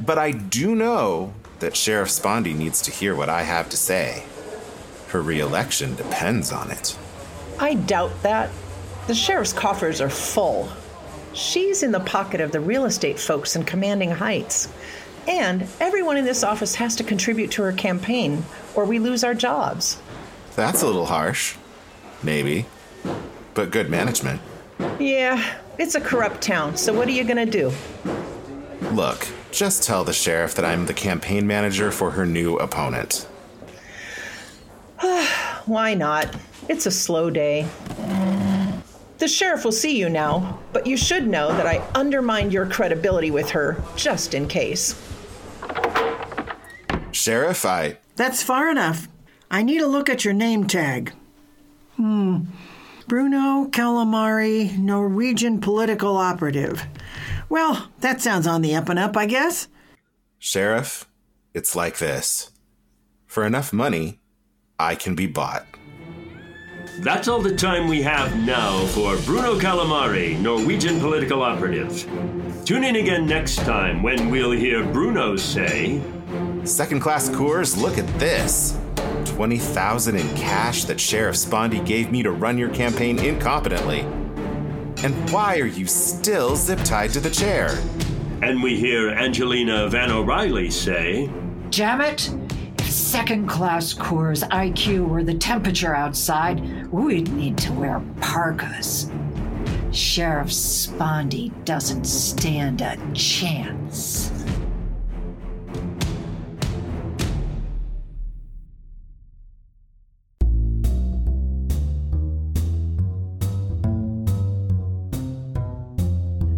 But 0.00 0.18
I 0.18 0.32
do 0.32 0.74
know 0.74 1.32
that 1.60 1.76
Sheriff 1.76 2.08
Spondy 2.08 2.54
needs 2.54 2.82
to 2.82 2.90
hear 2.90 3.14
what 3.14 3.28
I 3.28 3.42
have 3.42 3.70
to 3.70 3.76
say. 3.76 4.24
Her 5.12 5.20
reelection 5.20 5.94
depends 5.94 6.52
on 6.52 6.70
it. 6.70 6.96
I 7.58 7.74
doubt 7.74 8.22
that. 8.22 8.50
The 9.08 9.14
sheriff's 9.14 9.52
coffers 9.52 10.00
are 10.00 10.08
full. 10.08 10.70
She's 11.34 11.82
in 11.82 11.92
the 11.92 12.00
pocket 12.00 12.40
of 12.40 12.50
the 12.50 12.60
real 12.60 12.86
estate 12.86 13.20
folks 13.20 13.54
in 13.54 13.64
Commanding 13.64 14.10
Heights. 14.10 14.70
And 15.28 15.66
everyone 15.80 16.16
in 16.16 16.24
this 16.24 16.42
office 16.42 16.76
has 16.76 16.96
to 16.96 17.04
contribute 17.04 17.50
to 17.50 17.62
her 17.62 17.72
campaign, 17.72 18.42
or 18.74 18.86
we 18.86 18.98
lose 18.98 19.22
our 19.22 19.34
jobs. 19.34 20.00
That's 20.56 20.80
a 20.80 20.86
little 20.86 21.04
harsh. 21.04 21.56
Maybe. 22.22 22.64
But 23.52 23.70
good 23.70 23.90
management. 23.90 24.40
Yeah, 24.98 25.58
it's 25.78 25.94
a 25.94 26.00
corrupt 26.00 26.40
town, 26.40 26.78
so 26.78 26.94
what 26.94 27.06
are 27.06 27.12
you 27.12 27.24
gonna 27.24 27.44
do? 27.44 27.70
Look, 28.92 29.28
just 29.50 29.82
tell 29.82 30.04
the 30.04 30.14
sheriff 30.14 30.54
that 30.54 30.64
I'm 30.64 30.86
the 30.86 30.94
campaign 30.94 31.46
manager 31.46 31.90
for 31.90 32.12
her 32.12 32.24
new 32.24 32.56
opponent. 32.56 33.28
Why 35.66 35.94
not? 35.94 36.34
It's 36.68 36.86
a 36.86 36.90
slow 36.90 37.30
day. 37.30 37.66
The 39.18 39.28
sheriff 39.28 39.64
will 39.64 39.72
see 39.72 39.96
you 39.96 40.08
now, 40.08 40.58
but 40.72 40.86
you 40.86 40.96
should 40.96 41.28
know 41.28 41.48
that 41.48 41.66
I 41.66 41.78
undermined 41.94 42.52
your 42.52 42.66
credibility 42.66 43.30
with 43.30 43.50
her, 43.50 43.80
just 43.94 44.34
in 44.34 44.48
case. 44.48 45.00
Sheriff, 47.12 47.64
I. 47.64 47.98
That's 48.16 48.42
far 48.42 48.68
enough. 48.68 49.06
I 49.50 49.62
need 49.62 49.80
a 49.80 49.86
look 49.86 50.08
at 50.08 50.24
your 50.24 50.34
name 50.34 50.66
tag. 50.66 51.12
Hmm. 51.96 52.46
Bruno 53.06 53.68
Calamari, 53.68 54.76
Norwegian 54.78 55.60
political 55.60 56.16
operative. 56.16 56.82
Well, 57.48 57.90
that 58.00 58.22
sounds 58.22 58.46
on 58.46 58.62
the 58.62 58.74
up 58.74 58.88
and 58.88 58.98
up, 58.98 59.16
I 59.16 59.26
guess. 59.26 59.68
Sheriff, 60.38 61.06
it's 61.52 61.76
like 61.76 61.98
this. 61.98 62.50
For 63.26 63.44
enough 63.44 63.72
money, 63.72 64.21
I 64.78 64.94
can 64.94 65.14
be 65.14 65.26
bought. 65.26 65.66
That's 67.00 67.28
all 67.28 67.40
the 67.40 67.56
time 67.56 67.88
we 67.88 68.02
have 68.02 68.36
now 68.44 68.84
for 68.86 69.16
Bruno 69.18 69.58
Calamari, 69.58 70.38
Norwegian 70.38 71.00
political 71.00 71.42
operative. 71.42 72.06
Tune 72.64 72.84
in 72.84 72.96
again 72.96 73.26
next 73.26 73.56
time 73.60 74.02
when 74.02 74.30
we'll 74.30 74.50
hear 74.52 74.84
Bruno 74.84 75.36
say, 75.36 76.00
Second 76.64 77.00
class 77.00 77.28
Coors, 77.28 77.80
look 77.80 77.98
at 77.98 78.06
this. 78.18 78.78
20,000 79.24 80.16
in 80.16 80.36
cash 80.36 80.84
that 80.84 81.00
Sheriff 81.00 81.36
Spondy 81.36 81.84
gave 81.84 82.12
me 82.12 82.22
to 82.22 82.30
run 82.30 82.58
your 82.58 82.68
campaign 82.68 83.16
incompetently. 83.18 84.02
And 85.02 85.30
why 85.30 85.58
are 85.58 85.66
you 85.66 85.86
still 85.86 86.54
zip 86.56 86.80
tied 86.84 87.10
to 87.14 87.20
the 87.20 87.30
chair? 87.30 87.78
and 88.42 88.60
we 88.60 88.76
hear 88.76 89.10
Angelina 89.10 89.88
Van 89.88 90.10
O'Reilly 90.10 90.68
say, 90.68 91.30
Damn 91.70 92.00
it! 92.00 92.28
Second 92.92 93.48
class 93.48 93.94
Coors 93.94 94.46
IQ 94.50 95.08
were 95.08 95.24
the 95.24 95.32
temperature 95.32 95.94
outside, 95.94 96.86
we'd 96.92 97.32
need 97.32 97.56
to 97.56 97.72
wear 97.72 98.02
parkas. 98.20 99.10
Sheriff 99.92 100.48
Spondy 100.48 101.52
doesn't 101.64 102.04
stand 102.04 102.82
a 102.82 102.98
chance. 103.14 104.30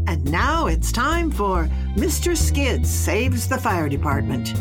And 0.09 0.25
now 0.33 0.67
it's 0.67 0.91
time 0.91 1.31
for 1.31 1.69
Mr. 1.95 2.37
Skids 2.37 2.91
Saves 2.91 3.47
the 3.49 3.59
Fire 3.59 3.88
Department. 3.88 4.53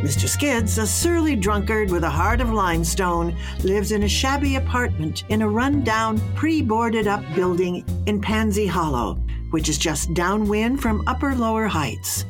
Mr. 0.00 0.26
Skids, 0.26 0.78
a 0.78 0.86
surly 0.86 1.36
drunkard 1.36 1.90
with 1.90 2.04
a 2.04 2.10
heart 2.10 2.40
of 2.40 2.50
limestone, 2.50 3.36
lives 3.62 3.92
in 3.92 4.04
a 4.04 4.08
shabby 4.08 4.56
apartment 4.56 5.24
in 5.28 5.42
a 5.42 5.48
run-down, 5.48 6.18
pre-boarded 6.34 7.06
up 7.06 7.22
building 7.34 7.84
in 8.06 8.18
Pansy 8.18 8.66
Hollow, 8.66 9.16
which 9.50 9.68
is 9.68 9.76
just 9.76 10.14
downwind 10.14 10.80
from 10.80 11.06
Upper 11.06 11.34
Lower 11.34 11.66
Heights. 11.66 12.24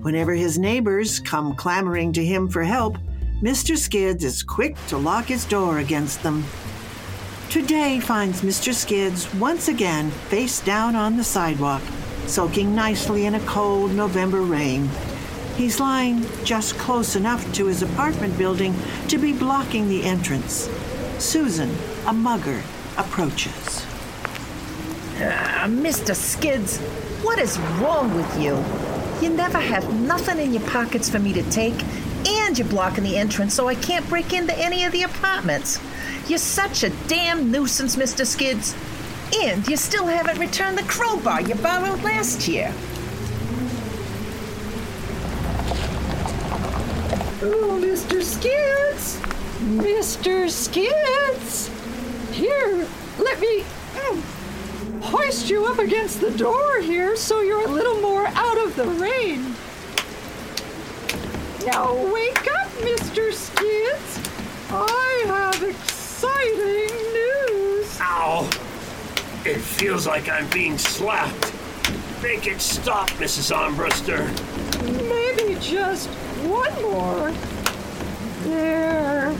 Whenever 0.00 0.32
his 0.32 0.58
neighbors 0.58 1.20
come 1.20 1.54
clamoring 1.54 2.10
to 2.14 2.24
him 2.24 2.48
for 2.48 2.62
help, 2.62 2.96
Mr. 3.42 3.76
Skids 3.76 4.24
is 4.24 4.42
quick 4.42 4.74
to 4.86 4.96
lock 4.96 5.26
his 5.26 5.44
door 5.44 5.80
against 5.80 6.22
them. 6.22 6.42
Today 7.50 8.00
finds 8.00 8.40
Mr. 8.40 8.72
Skids 8.72 9.32
once 9.34 9.68
again 9.68 10.10
face 10.10 10.60
down 10.60 10.96
on 10.96 11.18
the 11.18 11.24
sidewalk, 11.24 11.82
soaking 12.26 12.74
nicely 12.74 13.26
in 13.26 13.34
a 13.34 13.40
cold 13.40 13.92
November 13.92 14.40
rain. 14.40 14.88
He's 15.60 15.78
lying 15.78 16.24
just 16.42 16.78
close 16.78 17.16
enough 17.16 17.52
to 17.52 17.66
his 17.66 17.82
apartment 17.82 18.38
building 18.38 18.74
to 19.08 19.18
be 19.18 19.34
blocking 19.34 19.90
the 19.90 20.04
entrance. 20.04 20.70
Susan, 21.18 21.70
a 22.06 22.14
mugger, 22.14 22.62
approaches. 22.96 23.84
Uh, 25.16 25.66
Mr. 25.68 26.14
Skids, 26.14 26.78
what 27.20 27.38
is 27.38 27.58
wrong 27.78 28.14
with 28.14 28.40
you? 28.40 28.56
You 29.20 29.36
never 29.36 29.58
have 29.58 29.92
nothing 30.00 30.38
in 30.38 30.54
your 30.54 30.66
pockets 30.66 31.10
for 31.10 31.18
me 31.18 31.34
to 31.34 31.42
take, 31.50 31.78
and 32.26 32.58
you're 32.58 32.66
blocking 32.66 33.04
the 33.04 33.18
entrance 33.18 33.52
so 33.52 33.68
I 33.68 33.74
can't 33.74 34.08
break 34.08 34.32
into 34.32 34.58
any 34.58 34.84
of 34.84 34.92
the 34.92 35.02
apartments. 35.02 35.78
You're 36.26 36.38
such 36.38 36.84
a 36.84 36.90
damn 37.06 37.50
nuisance, 37.50 37.96
Mr. 37.96 38.24
Skids. 38.24 38.74
And 39.42 39.68
you 39.68 39.76
still 39.76 40.06
haven't 40.06 40.38
returned 40.38 40.78
the 40.78 40.84
crowbar 40.84 41.42
you 41.42 41.54
borrowed 41.56 42.02
last 42.02 42.48
year. 42.48 42.72
Oh, 47.42 47.80
Mr. 47.82 48.22
Skids! 48.22 49.16
Mr. 49.62 50.50
Skids! 50.50 51.70
Here, 52.36 52.86
let 53.18 53.40
me 53.40 53.62
mm, 53.94 55.00
hoist 55.00 55.48
you 55.48 55.64
up 55.64 55.78
against 55.78 56.20
the 56.20 56.32
door 56.32 56.80
here 56.80 57.16
so 57.16 57.40
you're 57.40 57.64
a 57.64 57.70
little 57.70 57.98
more 58.02 58.26
out 58.26 58.58
of 58.58 58.76
the 58.76 58.84
rain. 58.84 59.54
Now 61.64 61.94
wake 62.12 62.46
up, 62.60 62.68
Mr. 62.82 63.32
Skids! 63.32 64.20
I 64.70 65.24
have 65.26 65.62
exciting 65.62 66.94
news! 67.14 67.98
Ow! 68.02 68.50
It 69.46 69.62
feels 69.62 70.06
like 70.06 70.28
I'm 70.28 70.46
being 70.50 70.76
slapped. 70.76 71.54
Make 72.22 72.46
it 72.46 72.60
stop, 72.60 73.08
Mrs. 73.12 73.50
Armbruster. 73.50 74.28
Maybe 75.08 75.58
just 75.58 76.10
one 76.48 76.82
more. 76.82 77.32
There. 78.44 79.34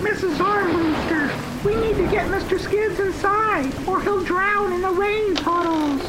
Mrs. 0.00 0.36
Armbruster, 0.36 1.64
we 1.64 1.74
need 1.76 1.96
to 1.96 2.10
get 2.10 2.28
Mr. 2.28 2.58
Skids 2.58 2.98
inside, 2.98 3.72
or 3.86 4.00
he'll 4.00 4.24
drown 4.24 4.72
in 4.72 4.80
the 4.80 4.90
rain 4.90 5.36
puddles. 5.36 6.00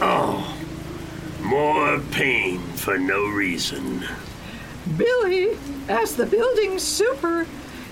Oh, 0.00 0.56
more 1.42 1.98
pain 2.10 2.60
for 2.74 2.96
no 2.96 3.26
reason. 3.28 4.04
Billy, 4.96 5.56
as 5.88 6.16
the 6.16 6.26
building 6.26 6.78
super, 6.78 7.46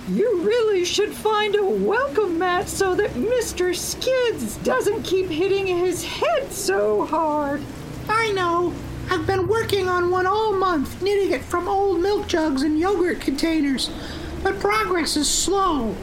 you 0.09 0.43
really 0.43 0.85
should 0.85 1.13
find 1.13 1.55
a 1.55 1.65
welcome 1.65 2.39
mat 2.39 2.69
so 2.69 2.95
that 2.95 3.11
Mr. 3.11 3.75
Skids 3.75 4.57
doesn't 4.59 5.03
keep 5.03 5.29
hitting 5.29 5.67
his 5.67 6.05
head 6.05 6.53
so 6.53 7.07
hard. 7.07 7.63
I 8.09 8.33
know. 8.33 8.75
I've 9.13 9.27
been 9.27 9.47
working 9.47 9.91
on 9.91 10.11
one 10.11 10.25
all 10.25 10.55
month, 10.55 11.03
knitting 11.03 11.33
it 11.33 11.45
from 11.45 11.69
old 11.69 12.01
milk 12.01 12.27
jugs 12.29 12.63
and 12.63 12.79
yogurt 12.79 13.21
containers. 13.21 13.91
But 14.43 14.59
progress 14.59 15.19
is 15.19 15.29
slow. 15.29 15.95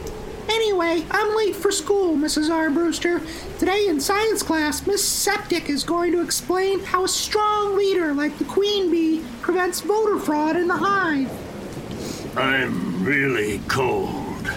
Anyway, 0.48 1.04
I'm 1.10 1.36
late 1.36 1.56
for 1.56 1.72
school, 1.72 2.14
Mrs. 2.16 2.50
Armbruster. 2.50 3.20
Today 3.58 3.88
in 3.88 4.00
science 4.00 4.44
class, 4.44 4.86
Miss 4.86 5.04
Septic 5.04 5.68
is 5.68 5.82
going 5.82 6.12
to 6.12 6.22
explain 6.22 6.84
how 6.84 7.02
a 7.02 7.08
strong 7.08 7.76
leader 7.76 8.14
like 8.14 8.38
the 8.38 8.44
queen 8.44 8.92
bee 8.92 9.24
prevents 9.40 9.80
voter 9.80 10.20
fraud 10.20 10.54
in 10.54 10.68
the 10.68 10.76
hive. 10.76 12.38
I'm 12.38 13.04
really 13.04 13.58
cold. 13.66 14.52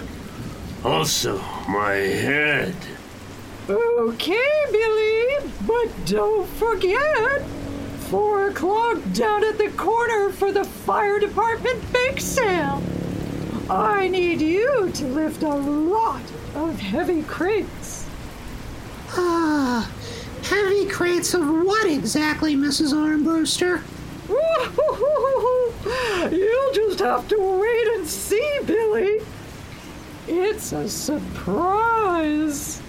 Also, 0.84 1.38
my 1.68 1.94
head. 1.94 2.76
Okay, 3.68 4.64
Billy, 4.70 5.50
but 5.66 6.06
don't 6.06 6.48
forget. 6.50 7.42
Four 8.14 8.46
o'clock 8.46 8.98
down 9.12 9.42
at 9.42 9.58
the 9.58 9.70
corner 9.70 10.30
for 10.30 10.52
the 10.52 10.62
fire 10.62 11.18
department 11.18 11.92
bake 11.92 12.20
sale. 12.20 12.80
I 13.68 14.06
need 14.06 14.40
you 14.40 14.92
to 14.92 15.04
lift 15.06 15.42
a 15.42 15.52
lot 15.52 16.22
of 16.54 16.78
heavy 16.78 17.24
crates. 17.24 18.08
Ah, 19.14 19.90
heavy 20.44 20.86
crates 20.86 21.34
of 21.34 21.44
what 21.44 21.90
exactly, 21.90 22.54
Mrs. 22.54 22.92
Armbruster? 22.92 23.82
You'll 26.30 26.72
just 26.72 27.00
have 27.00 27.26
to 27.26 27.58
wait 27.60 27.88
and 27.96 28.06
see, 28.06 28.60
Billy. 28.64 29.22
It's 30.28 30.70
a 30.70 30.88
surprise. 30.88 32.80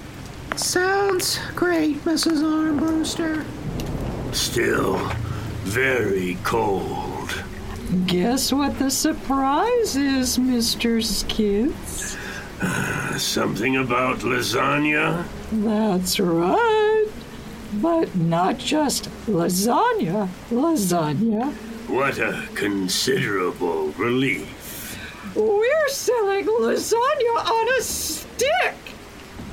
Sounds 0.55 1.39
great, 1.55 1.95
Mrs. 2.05 2.43
Armbruster. 2.43 3.43
Still 4.35 4.97
very 5.63 6.37
cold. 6.43 7.41
Guess 8.05 8.51
what 8.51 8.77
the 8.79 8.91
surprise 8.91 9.95
is, 9.95 10.37
Mr. 10.37 11.01
Skids? 11.01 12.17
Uh, 12.61 13.17
something 13.17 13.77
about 13.77 14.19
lasagna? 14.19 15.25
That's 15.53 16.19
right. 16.19 17.07
But 17.75 18.13
not 18.13 18.57
just 18.57 19.05
lasagna, 19.25 20.27
lasagna. 20.51 21.53
What 21.87 22.19
a 22.19 22.45
considerable 22.55 23.91
relief. 23.91 24.99
We're 25.33 25.87
selling 25.87 26.45
lasagna 26.45 27.35
on 27.37 27.79
a 27.79 27.81
stick. 27.81 28.75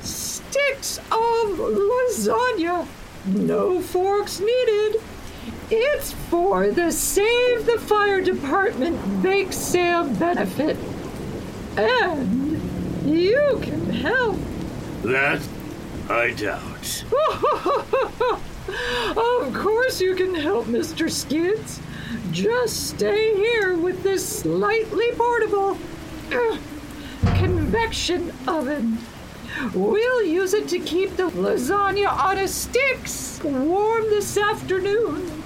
Sticks 0.01 0.97
of 0.97 1.57
lasagna. 1.57 2.85
No 3.25 3.81
forks 3.81 4.39
needed. 4.39 5.01
It's 5.69 6.11
for 6.11 6.71
the 6.71 6.91
Save 6.91 7.65
the 7.65 7.79
Fire 7.79 8.21
Department 8.21 9.23
bake 9.23 9.53
sale 9.53 10.07
benefit. 10.07 10.77
And 11.77 12.61
you 13.05 13.59
can 13.61 13.89
help. 13.89 14.37
That 15.03 15.41
I 16.09 16.31
doubt. 16.31 17.05
of 19.17 19.53
course 19.53 20.01
you 20.01 20.15
can 20.15 20.35
help, 20.35 20.65
Mr. 20.65 21.09
Skids. 21.09 21.79
Just 22.31 22.89
stay 22.89 23.35
here 23.35 23.75
with 23.77 24.03
this 24.03 24.39
slightly 24.39 25.11
portable 25.13 25.77
uh, 26.31 26.57
convection 27.37 28.33
oven. 28.47 28.97
We'll 29.71 30.23
use 30.23 30.53
it 30.53 30.67
to 30.69 30.79
keep 30.79 31.15
the 31.15 31.29
lasagna 31.29 32.11
on 32.11 32.37
a 32.37 32.47
sticks 32.47 33.41
warm 33.43 34.03
this 34.09 34.37
afternoon. 34.37 35.43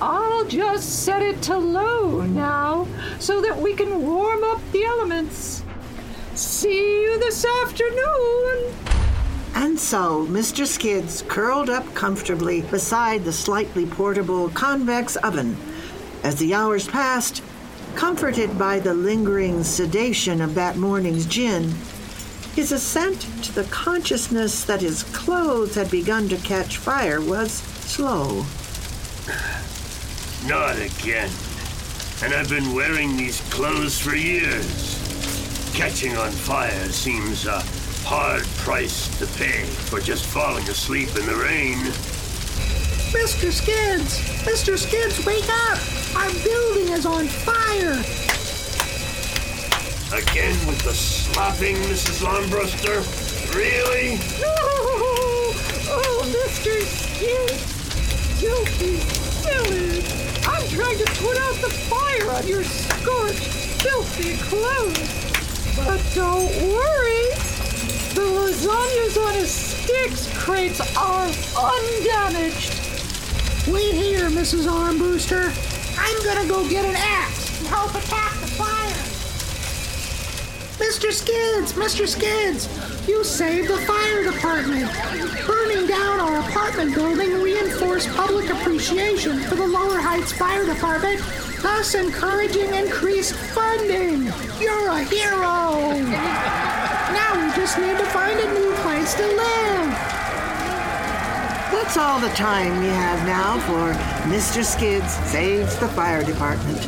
I'll 0.00 0.46
just 0.46 1.04
set 1.04 1.22
it 1.22 1.42
to 1.42 1.58
low 1.58 2.22
now 2.22 2.88
so 3.18 3.42
that 3.42 3.60
we 3.60 3.74
can 3.74 4.02
warm 4.02 4.44
up 4.44 4.60
the 4.72 4.84
elements. 4.84 5.62
See 6.34 7.02
you 7.02 7.18
this 7.18 7.44
afternoon. 7.62 8.74
And 9.54 9.78
so, 9.78 10.26
Mr. 10.26 10.66
Skids 10.66 11.22
curled 11.28 11.68
up 11.68 11.84
comfortably 11.94 12.62
beside 12.62 13.24
the 13.24 13.32
slightly 13.32 13.84
portable 13.84 14.48
convex 14.50 15.16
oven. 15.16 15.56
As 16.22 16.36
the 16.36 16.54
hours 16.54 16.88
passed, 16.88 17.42
comforted 17.94 18.58
by 18.58 18.78
the 18.78 18.94
lingering 18.94 19.64
sedation 19.64 20.40
of 20.40 20.54
that 20.54 20.76
morning's 20.76 21.26
gin, 21.26 21.74
his 22.54 22.72
ascent 22.72 23.20
to 23.44 23.54
the 23.54 23.64
consciousness 23.64 24.64
that 24.64 24.80
his 24.80 25.02
clothes 25.04 25.74
had 25.74 25.90
begun 25.90 26.28
to 26.28 26.36
catch 26.38 26.76
fire 26.76 27.20
was 27.20 27.52
slow. 27.52 28.44
Not 30.46 30.76
again. 30.76 31.30
And 32.22 32.34
I've 32.34 32.48
been 32.48 32.74
wearing 32.74 33.16
these 33.16 33.40
clothes 33.50 33.98
for 33.98 34.16
years. 34.16 34.98
Catching 35.74 36.16
on 36.16 36.30
fire 36.30 36.88
seems 36.88 37.46
a 37.46 37.62
hard 38.04 38.44
price 38.56 39.06
to 39.18 39.26
pay 39.38 39.64
for 39.64 40.00
just 40.00 40.26
falling 40.26 40.64
asleep 40.64 41.08
in 41.10 41.26
the 41.26 41.36
rain. 41.36 41.76
Mr. 43.12 43.52
Skids! 43.52 44.18
Mr. 44.44 44.76
Skids, 44.76 45.24
wake 45.24 45.48
up! 45.48 45.78
Our 46.16 46.30
building 46.42 46.92
is 46.92 47.06
on 47.06 47.26
fire! 47.26 47.94
Again 50.10 50.66
with 50.66 50.82
the 50.82 50.94
slapping, 51.32 51.76
Mrs. 51.76 52.24
Armbruster? 52.24 53.02
Really? 53.54 54.16
No! 54.40 54.54
Oh, 55.90 56.22
Mr. 56.26 56.80
Skids, 56.82 58.40
don't 58.40 58.68
silly. 58.68 60.02
I'm 60.46 60.68
trying 60.68 60.98
to 60.98 61.04
put 61.20 61.36
out 61.38 61.54
the 61.56 61.70
fire 61.70 62.30
on 62.30 62.46
your 62.46 62.64
scorched, 62.64 63.44
filthy 63.82 64.36
clothes. 64.36 65.08
But 65.76 66.00
don't 66.14 66.50
worry. 66.62 67.24
The 68.14 68.26
lasagnas 68.36 69.16
on 69.24 69.34
a 69.36 69.46
sticks 69.46 70.28
crates 70.36 70.80
are 70.96 71.28
undamaged. 71.56 72.74
Wait 73.68 73.94
here, 73.94 74.30
Mrs. 74.30 74.66
Armbruster. 74.66 75.52
I'm 75.98 76.24
gonna 76.24 76.48
go 76.48 76.68
get 76.68 76.84
an 76.84 76.96
axe 76.96 77.38
help 77.66 77.94
attack. 77.94 78.37
Mr. 80.78 81.10
Skids, 81.10 81.72
Mr. 81.72 82.06
Skids, 82.06 82.68
you 83.08 83.24
saved 83.24 83.68
the 83.68 83.78
fire 83.78 84.22
department. 84.22 84.88
Burning 85.44 85.88
down 85.88 86.20
our 86.20 86.38
apartment 86.38 86.94
building 86.94 87.42
reinforced 87.42 88.08
public 88.10 88.48
appreciation 88.48 89.40
for 89.40 89.56
the 89.56 89.66
Lower 89.66 89.98
Heights 89.98 90.32
Fire 90.32 90.64
Department, 90.64 91.20
thus 91.62 91.96
encouraging 91.96 92.72
increased 92.74 93.34
funding. 93.34 94.26
You're 94.60 94.90
a 94.90 95.02
hero. 95.02 95.98
Now 97.10 97.32
we 97.34 97.52
just 97.56 97.76
need 97.78 97.98
to 97.98 98.06
find 98.06 98.38
a 98.38 98.54
new 98.54 98.72
place 98.76 99.14
to 99.14 99.26
live. 99.26 99.90
That's 101.72 101.96
all 101.96 102.20
the 102.20 102.34
time 102.36 102.80
we 102.80 102.86
have 102.86 103.26
now 103.26 103.58
for 103.66 103.98
Mr. 104.30 104.62
Skids 104.62 105.12
Saves 105.28 105.76
the 105.78 105.88
Fire 105.88 106.22
Department. 106.22 106.78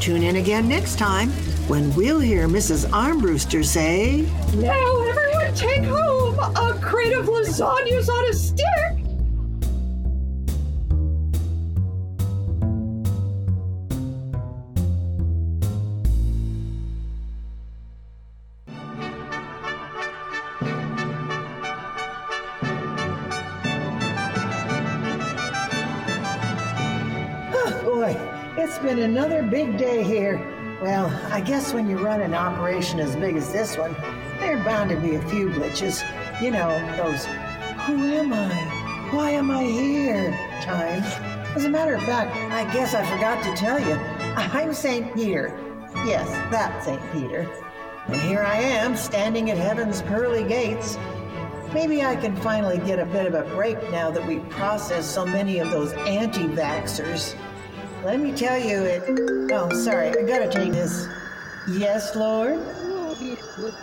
Tune 0.00 0.22
in 0.22 0.36
again 0.36 0.66
next 0.66 0.98
time 0.98 1.30
when 1.70 1.94
we'll 1.94 2.18
hear 2.18 2.48
Mrs. 2.48 2.84
Armbruster 2.90 3.64
say, 3.64 4.22
Now 4.56 5.02
everyone 5.02 5.54
take 5.54 5.84
home 5.84 6.36
a 6.36 6.76
crate 6.82 7.12
of 7.12 7.26
lasagnas 7.26 8.08
on 8.08 8.28
a 8.28 8.34
stick. 8.34 8.79
Well, 30.90 31.06
I 31.32 31.40
guess 31.40 31.72
when 31.72 31.88
you 31.88 31.98
run 31.98 32.20
an 32.20 32.34
operation 32.34 32.98
as 32.98 33.14
big 33.14 33.36
as 33.36 33.52
this 33.52 33.78
one, 33.78 33.92
there 34.40 34.56
are 34.56 34.64
bound 34.64 34.90
to 34.90 34.96
be 34.96 35.14
a 35.14 35.22
few 35.28 35.48
glitches. 35.48 36.02
You 36.42 36.50
know, 36.50 36.68
those 36.96 37.26
who 37.86 38.12
am 38.12 38.32
I? 38.32 38.52
Why 39.12 39.30
am 39.30 39.52
I 39.52 39.62
here 39.62 40.32
times. 40.60 41.06
As 41.54 41.64
a 41.64 41.68
matter 41.70 41.94
of 41.94 42.02
fact, 42.02 42.34
I 42.52 42.64
guess 42.74 42.92
I 42.92 43.08
forgot 43.08 43.40
to 43.44 43.54
tell 43.54 43.78
you, 43.78 43.94
I'm 44.34 44.74
St. 44.74 45.14
Peter. 45.14 45.56
Yes, 46.04 46.28
that 46.50 46.82
St. 46.82 47.00
Peter. 47.12 47.48
And 48.08 48.20
here 48.22 48.42
I 48.42 48.56
am, 48.56 48.96
standing 48.96 49.48
at 49.52 49.58
heaven's 49.58 50.02
pearly 50.02 50.42
gates. 50.42 50.98
Maybe 51.72 52.02
I 52.02 52.16
can 52.16 52.34
finally 52.34 52.78
get 52.78 52.98
a 52.98 53.06
bit 53.06 53.32
of 53.32 53.34
a 53.34 53.48
break 53.54 53.80
now 53.92 54.10
that 54.10 54.26
we've 54.26 54.48
processed 54.48 55.14
so 55.14 55.24
many 55.24 55.60
of 55.60 55.70
those 55.70 55.92
anti 55.92 56.48
vaxxers. 56.48 57.36
Let 58.04 58.18
me 58.18 58.32
tell 58.32 58.58
you 58.58 58.82
it. 58.82 59.02
Oh, 59.52 59.68
sorry, 59.74 60.08
I 60.08 60.22
gotta 60.22 60.48
take 60.48 60.72
this. 60.72 61.06
Yes, 61.68 62.16
Lord? 62.16 62.58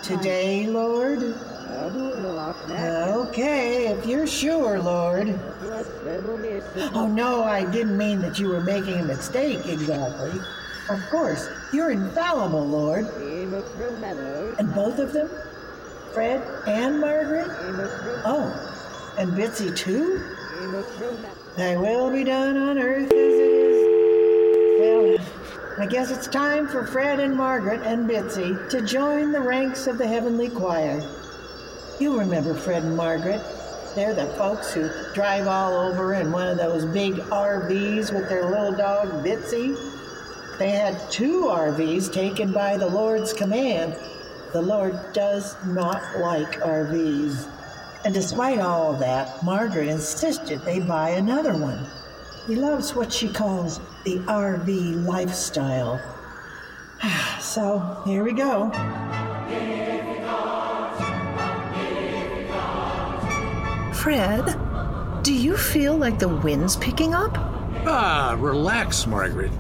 Today, 0.02 0.66
Lord? 0.66 1.36
Okay, 3.30 3.88
if 3.88 4.06
you're 4.08 4.26
sure, 4.26 4.80
Lord. 4.82 5.40
Oh, 6.96 7.08
no, 7.08 7.44
I 7.44 7.64
didn't 7.70 7.96
mean 7.98 8.20
that 8.22 8.40
you 8.40 8.50
were 8.50 8.62
making 8.62 8.96
a 8.96 9.04
mistake 9.04 9.68
exactly. 9.68 10.40
Of 10.90 11.00
course, 11.12 11.48
you're 11.72 11.92
infallible, 11.92 12.66
Lord. 12.66 13.06
And 14.58 14.74
both 14.74 14.98
of 14.98 15.14
them? 15.14 15.30
Fred 16.14 16.42
and 16.66 17.00
Margaret? 17.00 17.52
Oh, 18.26 18.52
and 19.20 19.34
Bitsy 19.34 19.76
too? 19.76 20.24
Thy 21.56 21.76
will 21.78 22.10
be 22.12 22.24
done 22.24 22.58
on 22.58 22.80
earth 22.80 23.06
as 23.06 23.12
it 23.12 23.14
is. 23.14 23.68
Well, 24.80 25.18
I 25.80 25.86
guess 25.86 26.10
it's 26.10 26.26
time 26.26 26.68
for 26.68 26.88
Fred 26.88 27.20
and 27.20 27.36
Margaret 27.36 27.82
and 27.84 28.10
Bitsy 28.10 28.68
to 28.72 28.82
join 28.82 29.32
the 29.32 29.42
ranks 29.42 29.86
of 29.86 30.00
the 30.00 30.08
heavenly 30.08 30.50
choir. 30.50 31.08
You 32.00 32.18
remember 32.18 32.56
Fred 32.56 32.82
and 32.82 32.98
Margaret. 32.98 33.44
They're 33.94 34.16
the 34.16 34.26
folks 34.38 34.74
who 34.74 34.90
drive 35.14 35.46
all 35.46 35.74
over 35.74 36.16
in 36.16 36.32
one 36.32 36.48
of 36.48 36.58
those 36.58 36.84
big 36.86 37.18
RVs 37.18 38.12
with 38.12 38.28
their 38.28 38.50
little 38.50 38.76
dog 38.76 39.24
Bitsy. 39.24 39.78
They 40.58 40.72
had 40.72 41.12
two 41.12 41.44
RVs 41.44 42.12
taken 42.12 42.52
by 42.52 42.76
the 42.76 42.90
Lord's 42.90 43.32
command. 43.32 43.96
The 44.54 44.62
Lord 44.64 45.00
does 45.14 45.56
not 45.68 46.02
like 46.18 46.60
RVs. 46.62 47.48
And 48.04 48.16
despite 48.16 48.60
all 48.60 48.94
that, 48.94 49.44
Margaret 49.44 49.90
insisted 49.90 50.60
they 50.62 50.80
buy 50.80 51.12
another 51.12 51.56
one. 51.56 51.86
He 52.48 52.56
loves 52.56 52.96
what 52.96 53.12
she 53.12 53.28
calls 53.28 53.82
the 54.06 54.20
RV 54.20 55.06
lifestyle. 55.06 56.02
So 57.40 58.02
here 58.06 58.24
we 58.24 58.34
go. 58.34 58.70
Fred, 63.94 65.24
do 65.24 65.34
you 65.34 65.56
feel 65.56 65.96
like 65.96 66.20
the 66.20 66.28
wind's 66.28 66.76
picking 66.76 67.14
up? 67.14 67.38
Ah, 67.86 68.36
relax, 68.38 69.08
Margaret. 69.08 69.52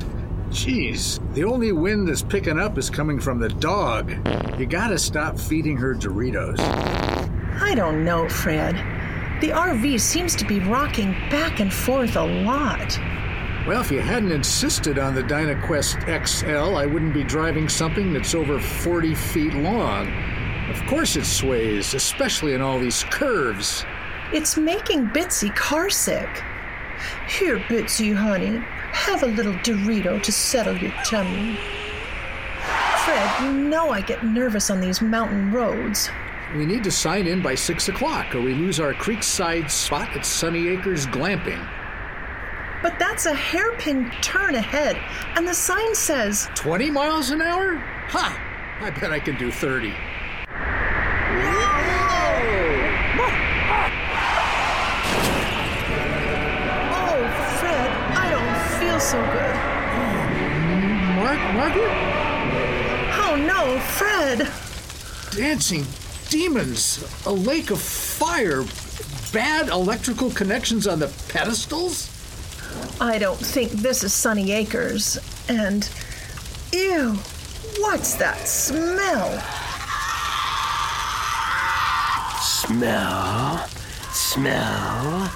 Jeez, 0.49 1.19
the 1.33 1.43
only 1.43 1.71
wind 1.71 2.07
that's 2.07 2.21
picking 2.21 2.59
up 2.59 2.77
is 2.77 2.89
coming 2.89 3.19
from 3.19 3.39
the 3.39 3.49
dog. 3.49 4.11
You 4.59 4.65
gotta 4.65 4.97
stop 4.97 5.39
feeding 5.39 5.77
her 5.77 5.93
Doritos. 5.93 6.59
I 7.61 7.73
don't 7.75 8.03
know, 8.03 8.27
Fred. 8.27 8.96
The 9.39 9.49
RV 9.49 9.99
seems 9.99 10.35
to 10.37 10.45
be 10.45 10.59
rocking 10.59 11.11
back 11.29 11.59
and 11.59 11.71
forth 11.71 12.15
a 12.15 12.23
lot. 12.23 12.99
Well, 13.67 13.81
if 13.81 13.91
you 13.91 13.99
hadn't 13.99 14.31
insisted 14.31 14.97
on 14.97 15.13
the 15.13 15.21
DynaQuest 15.21 16.25
XL, 16.25 16.75
I 16.75 16.87
wouldn't 16.87 17.13
be 17.13 17.23
driving 17.23 17.69
something 17.69 18.13
that's 18.13 18.33
over 18.33 18.59
40 18.59 19.13
feet 19.13 19.53
long. 19.53 20.11
Of 20.71 20.83
course 20.87 21.15
it 21.15 21.25
sways, 21.25 21.93
especially 21.93 22.55
in 22.55 22.61
all 22.61 22.79
these 22.79 23.03
curves. 23.03 23.85
It's 24.33 24.57
making 24.57 25.09
Bitsy 25.09 25.55
carsick. 25.55 26.43
Here, 27.29 27.59
Bitsy, 27.59 28.15
honey, 28.15 28.57
have 28.91 29.21
a 29.21 29.27
little 29.27 29.53
Dorito 29.53 30.21
to 30.23 30.31
settle 30.31 30.75
your 30.77 30.93
tummy. 31.05 31.59
Fred, 33.05 33.43
you 33.43 33.51
know 33.51 33.91
I 33.91 34.01
get 34.01 34.25
nervous 34.25 34.71
on 34.71 34.81
these 34.81 34.99
mountain 34.99 35.51
roads. 35.51 36.09
We 36.55 36.65
need 36.65 36.85
to 36.85 36.91
sign 36.91 37.27
in 37.27 37.41
by 37.41 37.55
6 37.55 37.89
o'clock, 37.89 38.33
or 38.33 38.41
we 38.41 38.53
lose 38.53 38.79
our 38.79 38.93
creekside 38.93 39.69
spot 39.69 40.15
at 40.15 40.25
Sunny 40.25 40.69
Acres 40.69 41.05
Glamping. 41.05 41.67
But 42.81 42.97
that's 42.97 43.25
a 43.25 43.33
hairpin 43.33 44.09
turn 44.21 44.55
ahead, 44.55 44.97
and 45.35 45.45
the 45.45 45.53
sign 45.53 45.93
says 45.93 46.49
20 46.55 46.89
miles 46.89 47.31
an 47.31 47.41
hour? 47.41 47.75
Ha! 47.75 48.79
I 48.79 48.89
bet 48.91 49.11
I 49.11 49.19
can 49.19 49.37
do 49.37 49.51
30. 49.51 49.89
Oh, 56.93 57.27
Fred, 57.59 57.89
I 58.15 58.29
don't 58.31 58.79
feel 58.79 58.99
so 59.01 59.19
good. 59.19 59.55
Mark, 61.17 61.39
Margaret? 61.55 61.91
Oh 63.19 63.35
no, 63.35 63.79
Fred! 63.79 64.49
Dancing 65.35 65.85
demons, 66.29 67.03
a 67.25 67.31
lake 67.31 67.71
of 67.71 67.81
fire, 67.81 68.63
bad 69.33 69.69
electrical 69.69 70.29
connections 70.31 70.87
on 70.87 70.99
the 70.99 71.13
pedestals? 71.29 72.13
I 72.99 73.17
don't 73.17 73.39
think 73.39 73.71
this 73.71 74.03
is 74.03 74.13
Sunny 74.13 74.51
Acres. 74.51 75.17
And, 75.49 75.89
ew, 76.71 77.13
what's 77.79 78.15
that 78.15 78.47
smell? 78.47 79.39
Smell, 82.41 83.67
smell. 84.11 85.31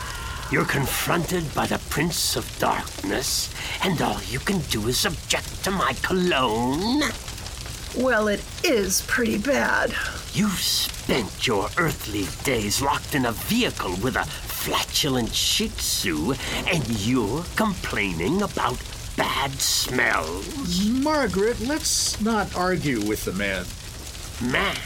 You're 0.51 0.65
confronted 0.65 1.53
by 1.55 1.67
the 1.67 1.79
Prince 1.89 2.35
of 2.35 2.59
Darkness, 2.59 3.53
and 3.83 4.01
all 4.01 4.21
you 4.23 4.39
can 4.39 4.59
do 4.69 4.87
is 4.87 5.05
object 5.05 5.63
to 5.63 5.71
my 5.71 5.93
cologne. 6.01 7.03
Well, 7.97 8.27
it 8.27 8.43
is 8.63 9.01
pretty 9.03 9.37
bad. 9.37 9.93
You've 10.33 10.59
spent 10.59 11.45
your 11.45 11.69
earthly 11.77 12.25
days 12.45 12.81
locked 12.81 13.15
in 13.15 13.25
a 13.25 13.33
vehicle 13.33 13.97
with 13.97 14.15
a 14.15 14.23
flatulent 14.23 15.33
Shih 15.35 15.67
Tzu, 15.67 16.35
and 16.67 16.87
you're 17.05 17.43
complaining 17.57 18.41
about 18.41 18.77
bad 19.17 19.51
smells. 19.59 20.85
Margaret, 20.87 21.59
let's 21.59 22.21
not 22.21 22.55
argue 22.55 23.01
with 23.01 23.25
the 23.25 23.33
man. 23.33 23.65
Man, 24.41 24.77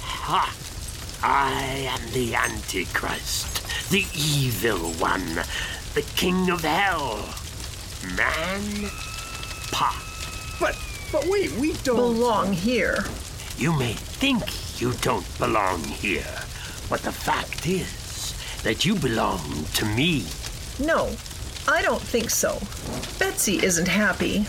ha! 0.00 0.56
I 1.22 1.86
am 1.90 2.12
the 2.12 2.34
Antichrist, 2.34 3.90
the 3.90 4.06
evil 4.14 4.92
one, 4.94 5.42
the 5.92 6.06
king 6.16 6.48
of 6.48 6.62
hell, 6.62 7.34
Man 8.16 8.88
Pa. 9.70 10.02
But, 10.58 10.74
but 11.12 11.26
wait, 11.28 11.52
we 11.52 11.74
don't 11.84 11.96
belong 11.96 12.54
here. 12.54 13.04
You 13.56 13.72
may 13.78 13.92
think 13.92 14.80
you 14.80 14.92
don't 14.94 15.38
belong 15.38 15.84
here, 15.84 16.42
but 16.90 17.00
the 17.02 17.12
fact 17.12 17.66
is 17.66 18.34
that 18.62 18.84
you 18.84 18.96
belong 18.96 19.64
to 19.74 19.84
me. 19.84 20.26
No, 20.78 21.14
I 21.68 21.80
don't 21.80 22.02
think 22.02 22.30
so. 22.30 22.58
Betsy 23.18 23.62
isn't 23.64 23.88
happy. 23.88 24.46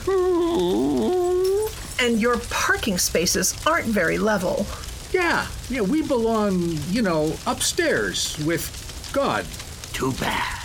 And 2.04 2.20
your 2.20 2.38
parking 2.50 2.98
spaces 2.98 3.56
aren't 3.66 3.88
very 3.88 4.18
level. 4.18 4.66
Yeah, 5.12 5.48
yeah, 5.70 5.82
we 5.82 6.02
belong, 6.02 6.78
you 6.90 7.02
know, 7.02 7.34
upstairs 7.46 8.38
with 8.46 8.68
God. 9.14 9.46
Too 9.94 10.14
bad. 10.14 10.62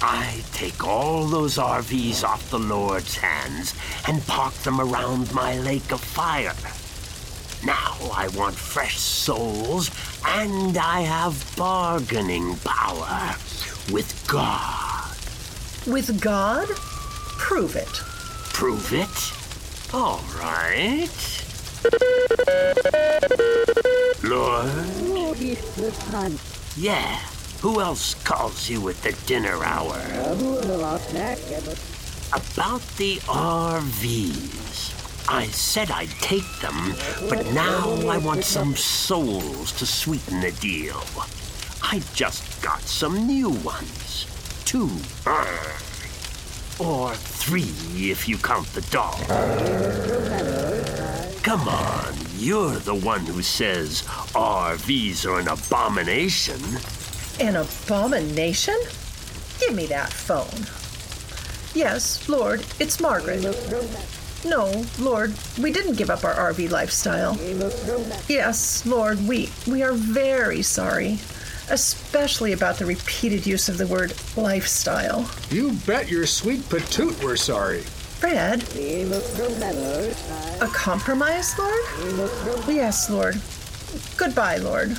I 0.00 0.44
take 0.52 0.84
all 0.86 1.24
those 1.24 1.56
RVs 1.56 2.22
off 2.22 2.50
the 2.50 2.58
Lord's 2.58 3.16
hands 3.16 3.74
and 4.06 4.24
park 4.26 4.54
them 4.54 4.80
around 4.80 5.32
my 5.34 5.58
lake 5.58 5.90
of 5.90 6.00
fire. 6.00 6.54
Now 7.64 7.96
I 8.14 8.28
want 8.36 8.54
fresh 8.54 8.98
souls, 8.98 9.90
and 10.24 10.76
I 10.78 11.00
have 11.00 11.54
bargaining 11.56 12.56
power 12.64 13.36
with 13.92 14.24
God. 14.28 15.16
With 15.86 16.20
God? 16.20 16.68
Prove 17.38 17.76
it. 17.76 17.88
Prove 18.52 18.92
it? 18.92 19.94
All 19.94 20.22
right. 20.38 21.08
Lord? 24.22 24.70
Yeah. 26.76 27.20
Who 27.60 27.80
else 27.80 28.14
calls 28.22 28.68
you 28.68 28.88
at 28.88 28.96
the 29.02 29.12
dinner 29.26 29.64
hour? 29.64 29.98
About 32.32 32.82
the 32.98 33.16
RVs. 33.26 34.97
I 35.30 35.46
said 35.48 35.90
I'd 35.90 36.08
take 36.22 36.48
them, 36.60 36.94
but 37.28 37.44
now 37.52 37.90
I 38.08 38.16
want 38.16 38.44
some 38.44 38.74
souls 38.74 39.72
to 39.72 39.84
sweeten 39.84 40.40
the 40.40 40.52
deal. 40.52 41.02
I 41.82 42.00
just 42.14 42.62
got 42.62 42.80
some 42.80 43.26
new 43.26 43.50
ones. 43.50 44.26
Two. 44.64 44.88
Or 46.78 47.14
three 47.14 48.10
if 48.10 48.26
you 48.26 48.38
count 48.38 48.68
the 48.68 48.80
dog. 48.90 49.18
Come 51.42 51.68
on, 51.68 52.14
you're 52.38 52.76
the 52.76 52.94
one 52.94 53.26
who 53.26 53.42
says 53.42 54.02
RVs 54.32 55.26
are 55.26 55.40
an 55.40 55.48
abomination. 55.48 56.60
An 57.38 57.56
abomination? 57.56 58.78
Give 59.60 59.74
me 59.74 59.84
that 59.86 60.10
phone. 60.10 60.66
Yes, 61.74 62.26
Lord, 62.30 62.64
it's 62.80 62.98
Margaret. 62.98 63.44
No, 64.44 64.84
Lord, 64.98 65.34
we 65.60 65.72
didn't 65.72 65.96
give 65.96 66.10
up 66.10 66.24
our 66.24 66.34
RV 66.52 66.70
lifestyle. 66.70 67.36
Yes, 68.28 68.86
Lord, 68.86 69.26
we 69.26 69.50
we 69.66 69.82
are 69.82 69.92
very 69.92 70.62
sorry, 70.62 71.18
especially 71.70 72.52
about 72.52 72.78
the 72.78 72.86
repeated 72.86 73.46
use 73.46 73.68
of 73.68 73.78
the 73.78 73.86
word 73.86 74.14
lifestyle. 74.36 75.28
You 75.50 75.72
bet 75.86 76.08
your 76.08 76.26
sweet 76.26 76.60
patoot 76.68 77.22
we're 77.22 77.36
sorry. 77.36 77.80
Fred? 78.20 78.64
A 80.60 80.66
compromise, 80.68 81.56
Lord? 81.58 81.82
Yes, 82.68 83.10
Lord. 83.10 83.40
Goodbye, 84.16 84.56
Lord. 84.58 84.90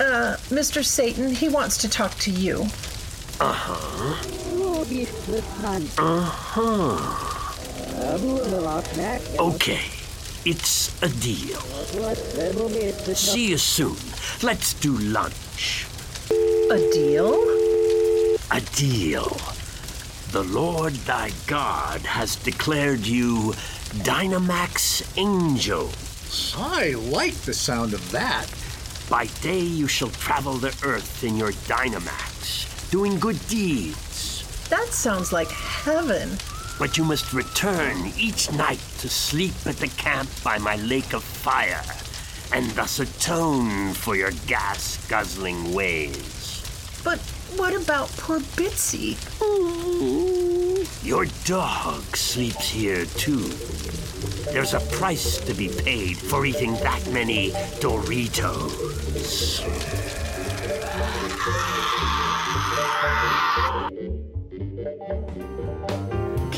Uh, 0.00 0.36
Mr. 0.50 0.84
Satan, 0.84 1.30
he 1.34 1.48
wants 1.48 1.76
to 1.78 1.88
talk 1.88 2.14
to 2.18 2.30
you. 2.30 2.62
Uh 3.40 3.52
huh. 3.52 4.16
Uh 5.98 6.20
huh. 6.22 7.37
Okay, 9.38 9.84
it's 10.46 11.02
a 11.02 11.08
deal. 11.08 11.60
See 13.14 13.50
you 13.50 13.58
soon. 13.58 13.96
Let's 14.42 14.72
do 14.72 14.96
lunch. 14.96 15.86
A 16.30 16.78
deal? 16.90 17.34
A 18.50 18.60
deal. 18.74 19.36
The 20.32 20.42
Lord 20.44 20.94
thy 21.04 21.32
God 21.46 22.00
has 22.00 22.36
declared 22.36 23.06
you 23.06 23.52
Dynamax 24.04 25.02
angels. 25.18 26.54
I 26.56 26.92
like 27.10 27.34
the 27.34 27.52
sound 27.52 27.92
of 27.92 28.10
that. 28.12 28.46
By 29.10 29.26
day 29.42 29.60
you 29.60 29.86
shall 29.86 30.10
travel 30.10 30.54
the 30.54 30.74
earth 30.82 31.24
in 31.24 31.36
your 31.36 31.52
Dynamax, 31.68 32.90
doing 32.90 33.18
good 33.18 33.38
deeds. 33.48 34.68
That 34.70 34.88
sounds 34.88 35.30
like 35.30 35.50
heaven. 35.50 36.38
But 36.78 36.96
you 36.96 37.04
must 37.04 37.32
return 37.32 38.12
each 38.16 38.52
night 38.52 38.78
to 38.98 39.08
sleep 39.08 39.54
at 39.66 39.76
the 39.78 39.88
camp 39.88 40.28
by 40.44 40.58
my 40.58 40.76
lake 40.76 41.12
of 41.12 41.24
fire, 41.24 41.82
and 42.52 42.70
thus 42.70 43.00
atone 43.00 43.94
for 43.94 44.14
your 44.14 44.30
gas 44.46 45.04
guzzling 45.08 45.74
ways. 45.74 46.62
But 47.02 47.18
what 47.56 47.74
about 47.74 48.08
poor 48.18 48.38
Bitsy? 48.38 49.16
Your 51.04 51.26
dog 51.44 52.16
sleeps 52.16 52.70
here 52.70 53.06
too. 53.06 53.48
There's 54.52 54.74
a 54.74 54.80
price 54.96 55.38
to 55.38 55.54
be 55.54 55.68
paid 55.68 56.16
for 56.16 56.46
eating 56.46 56.74
that 56.74 57.04
many 57.10 57.50
Doritos. 57.80 58.78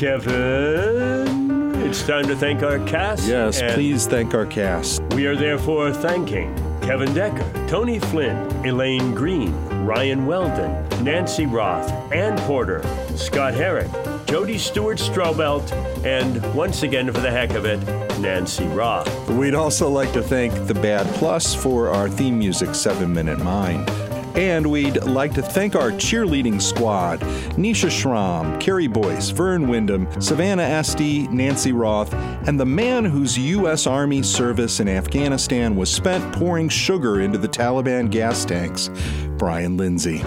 Kevin, 0.01 1.75
it's 1.85 2.01
time 2.01 2.25
to 2.25 2.35
thank 2.35 2.63
our 2.63 2.79
cast. 2.87 3.27
Yes, 3.27 3.61
please 3.75 4.07
thank 4.07 4.33
our 4.33 4.47
cast. 4.47 5.03
We 5.13 5.27
are 5.27 5.35
therefore 5.35 5.93
thanking 5.93 6.55
Kevin 6.81 7.13
Decker, 7.13 7.67
Tony 7.67 7.99
Flynn, 7.99 8.35
Elaine 8.65 9.13
Green, 9.13 9.53
Ryan 9.85 10.25
Weldon, 10.25 11.03
Nancy 11.03 11.45
Roth, 11.45 11.91
Ann 12.11 12.35
Porter, 12.47 12.81
Scott 13.15 13.53
Herrick, 13.53 13.91
Jody 14.25 14.57
Stewart 14.57 14.97
Strobelt, 14.97 15.71
and 16.03 16.41
once 16.55 16.81
again, 16.81 17.05
for 17.13 17.21
the 17.21 17.29
heck 17.29 17.51
of 17.51 17.65
it, 17.65 17.77
Nancy 18.19 18.65
Roth. 18.65 19.29
We'd 19.29 19.53
also 19.53 19.87
like 19.87 20.11
to 20.13 20.23
thank 20.23 20.51
the 20.65 20.73
Bad 20.73 21.05
Plus 21.17 21.53
for 21.53 21.89
our 21.89 22.09
theme 22.09 22.39
music, 22.39 22.73
Seven 22.73 23.13
Minute 23.13 23.37
Mind. 23.37 23.87
And 24.35 24.67
we'd 24.67 25.03
like 25.03 25.33
to 25.33 25.41
thank 25.41 25.75
our 25.75 25.91
cheerleading 25.91 26.61
squad 26.61 27.19
Nisha 27.57 27.89
Schramm, 27.89 28.59
Carrie 28.59 28.87
Boyce, 28.87 29.29
Vern 29.29 29.67
Wyndham, 29.67 30.07
Savannah 30.21 30.63
Esty, 30.63 31.27
Nancy 31.27 31.71
Roth, 31.71 32.13
and 32.47 32.59
the 32.59 32.65
man 32.65 33.05
whose 33.05 33.37
U.S. 33.37 33.87
Army 33.87 34.23
service 34.23 34.79
in 34.79 34.87
Afghanistan 34.87 35.75
was 35.75 35.91
spent 35.91 36.33
pouring 36.33 36.69
sugar 36.69 37.21
into 37.21 37.37
the 37.37 37.49
Taliban 37.49 38.09
gas 38.09 38.45
tanks, 38.45 38.89
Brian 39.37 39.77
Lindsay. 39.77 40.23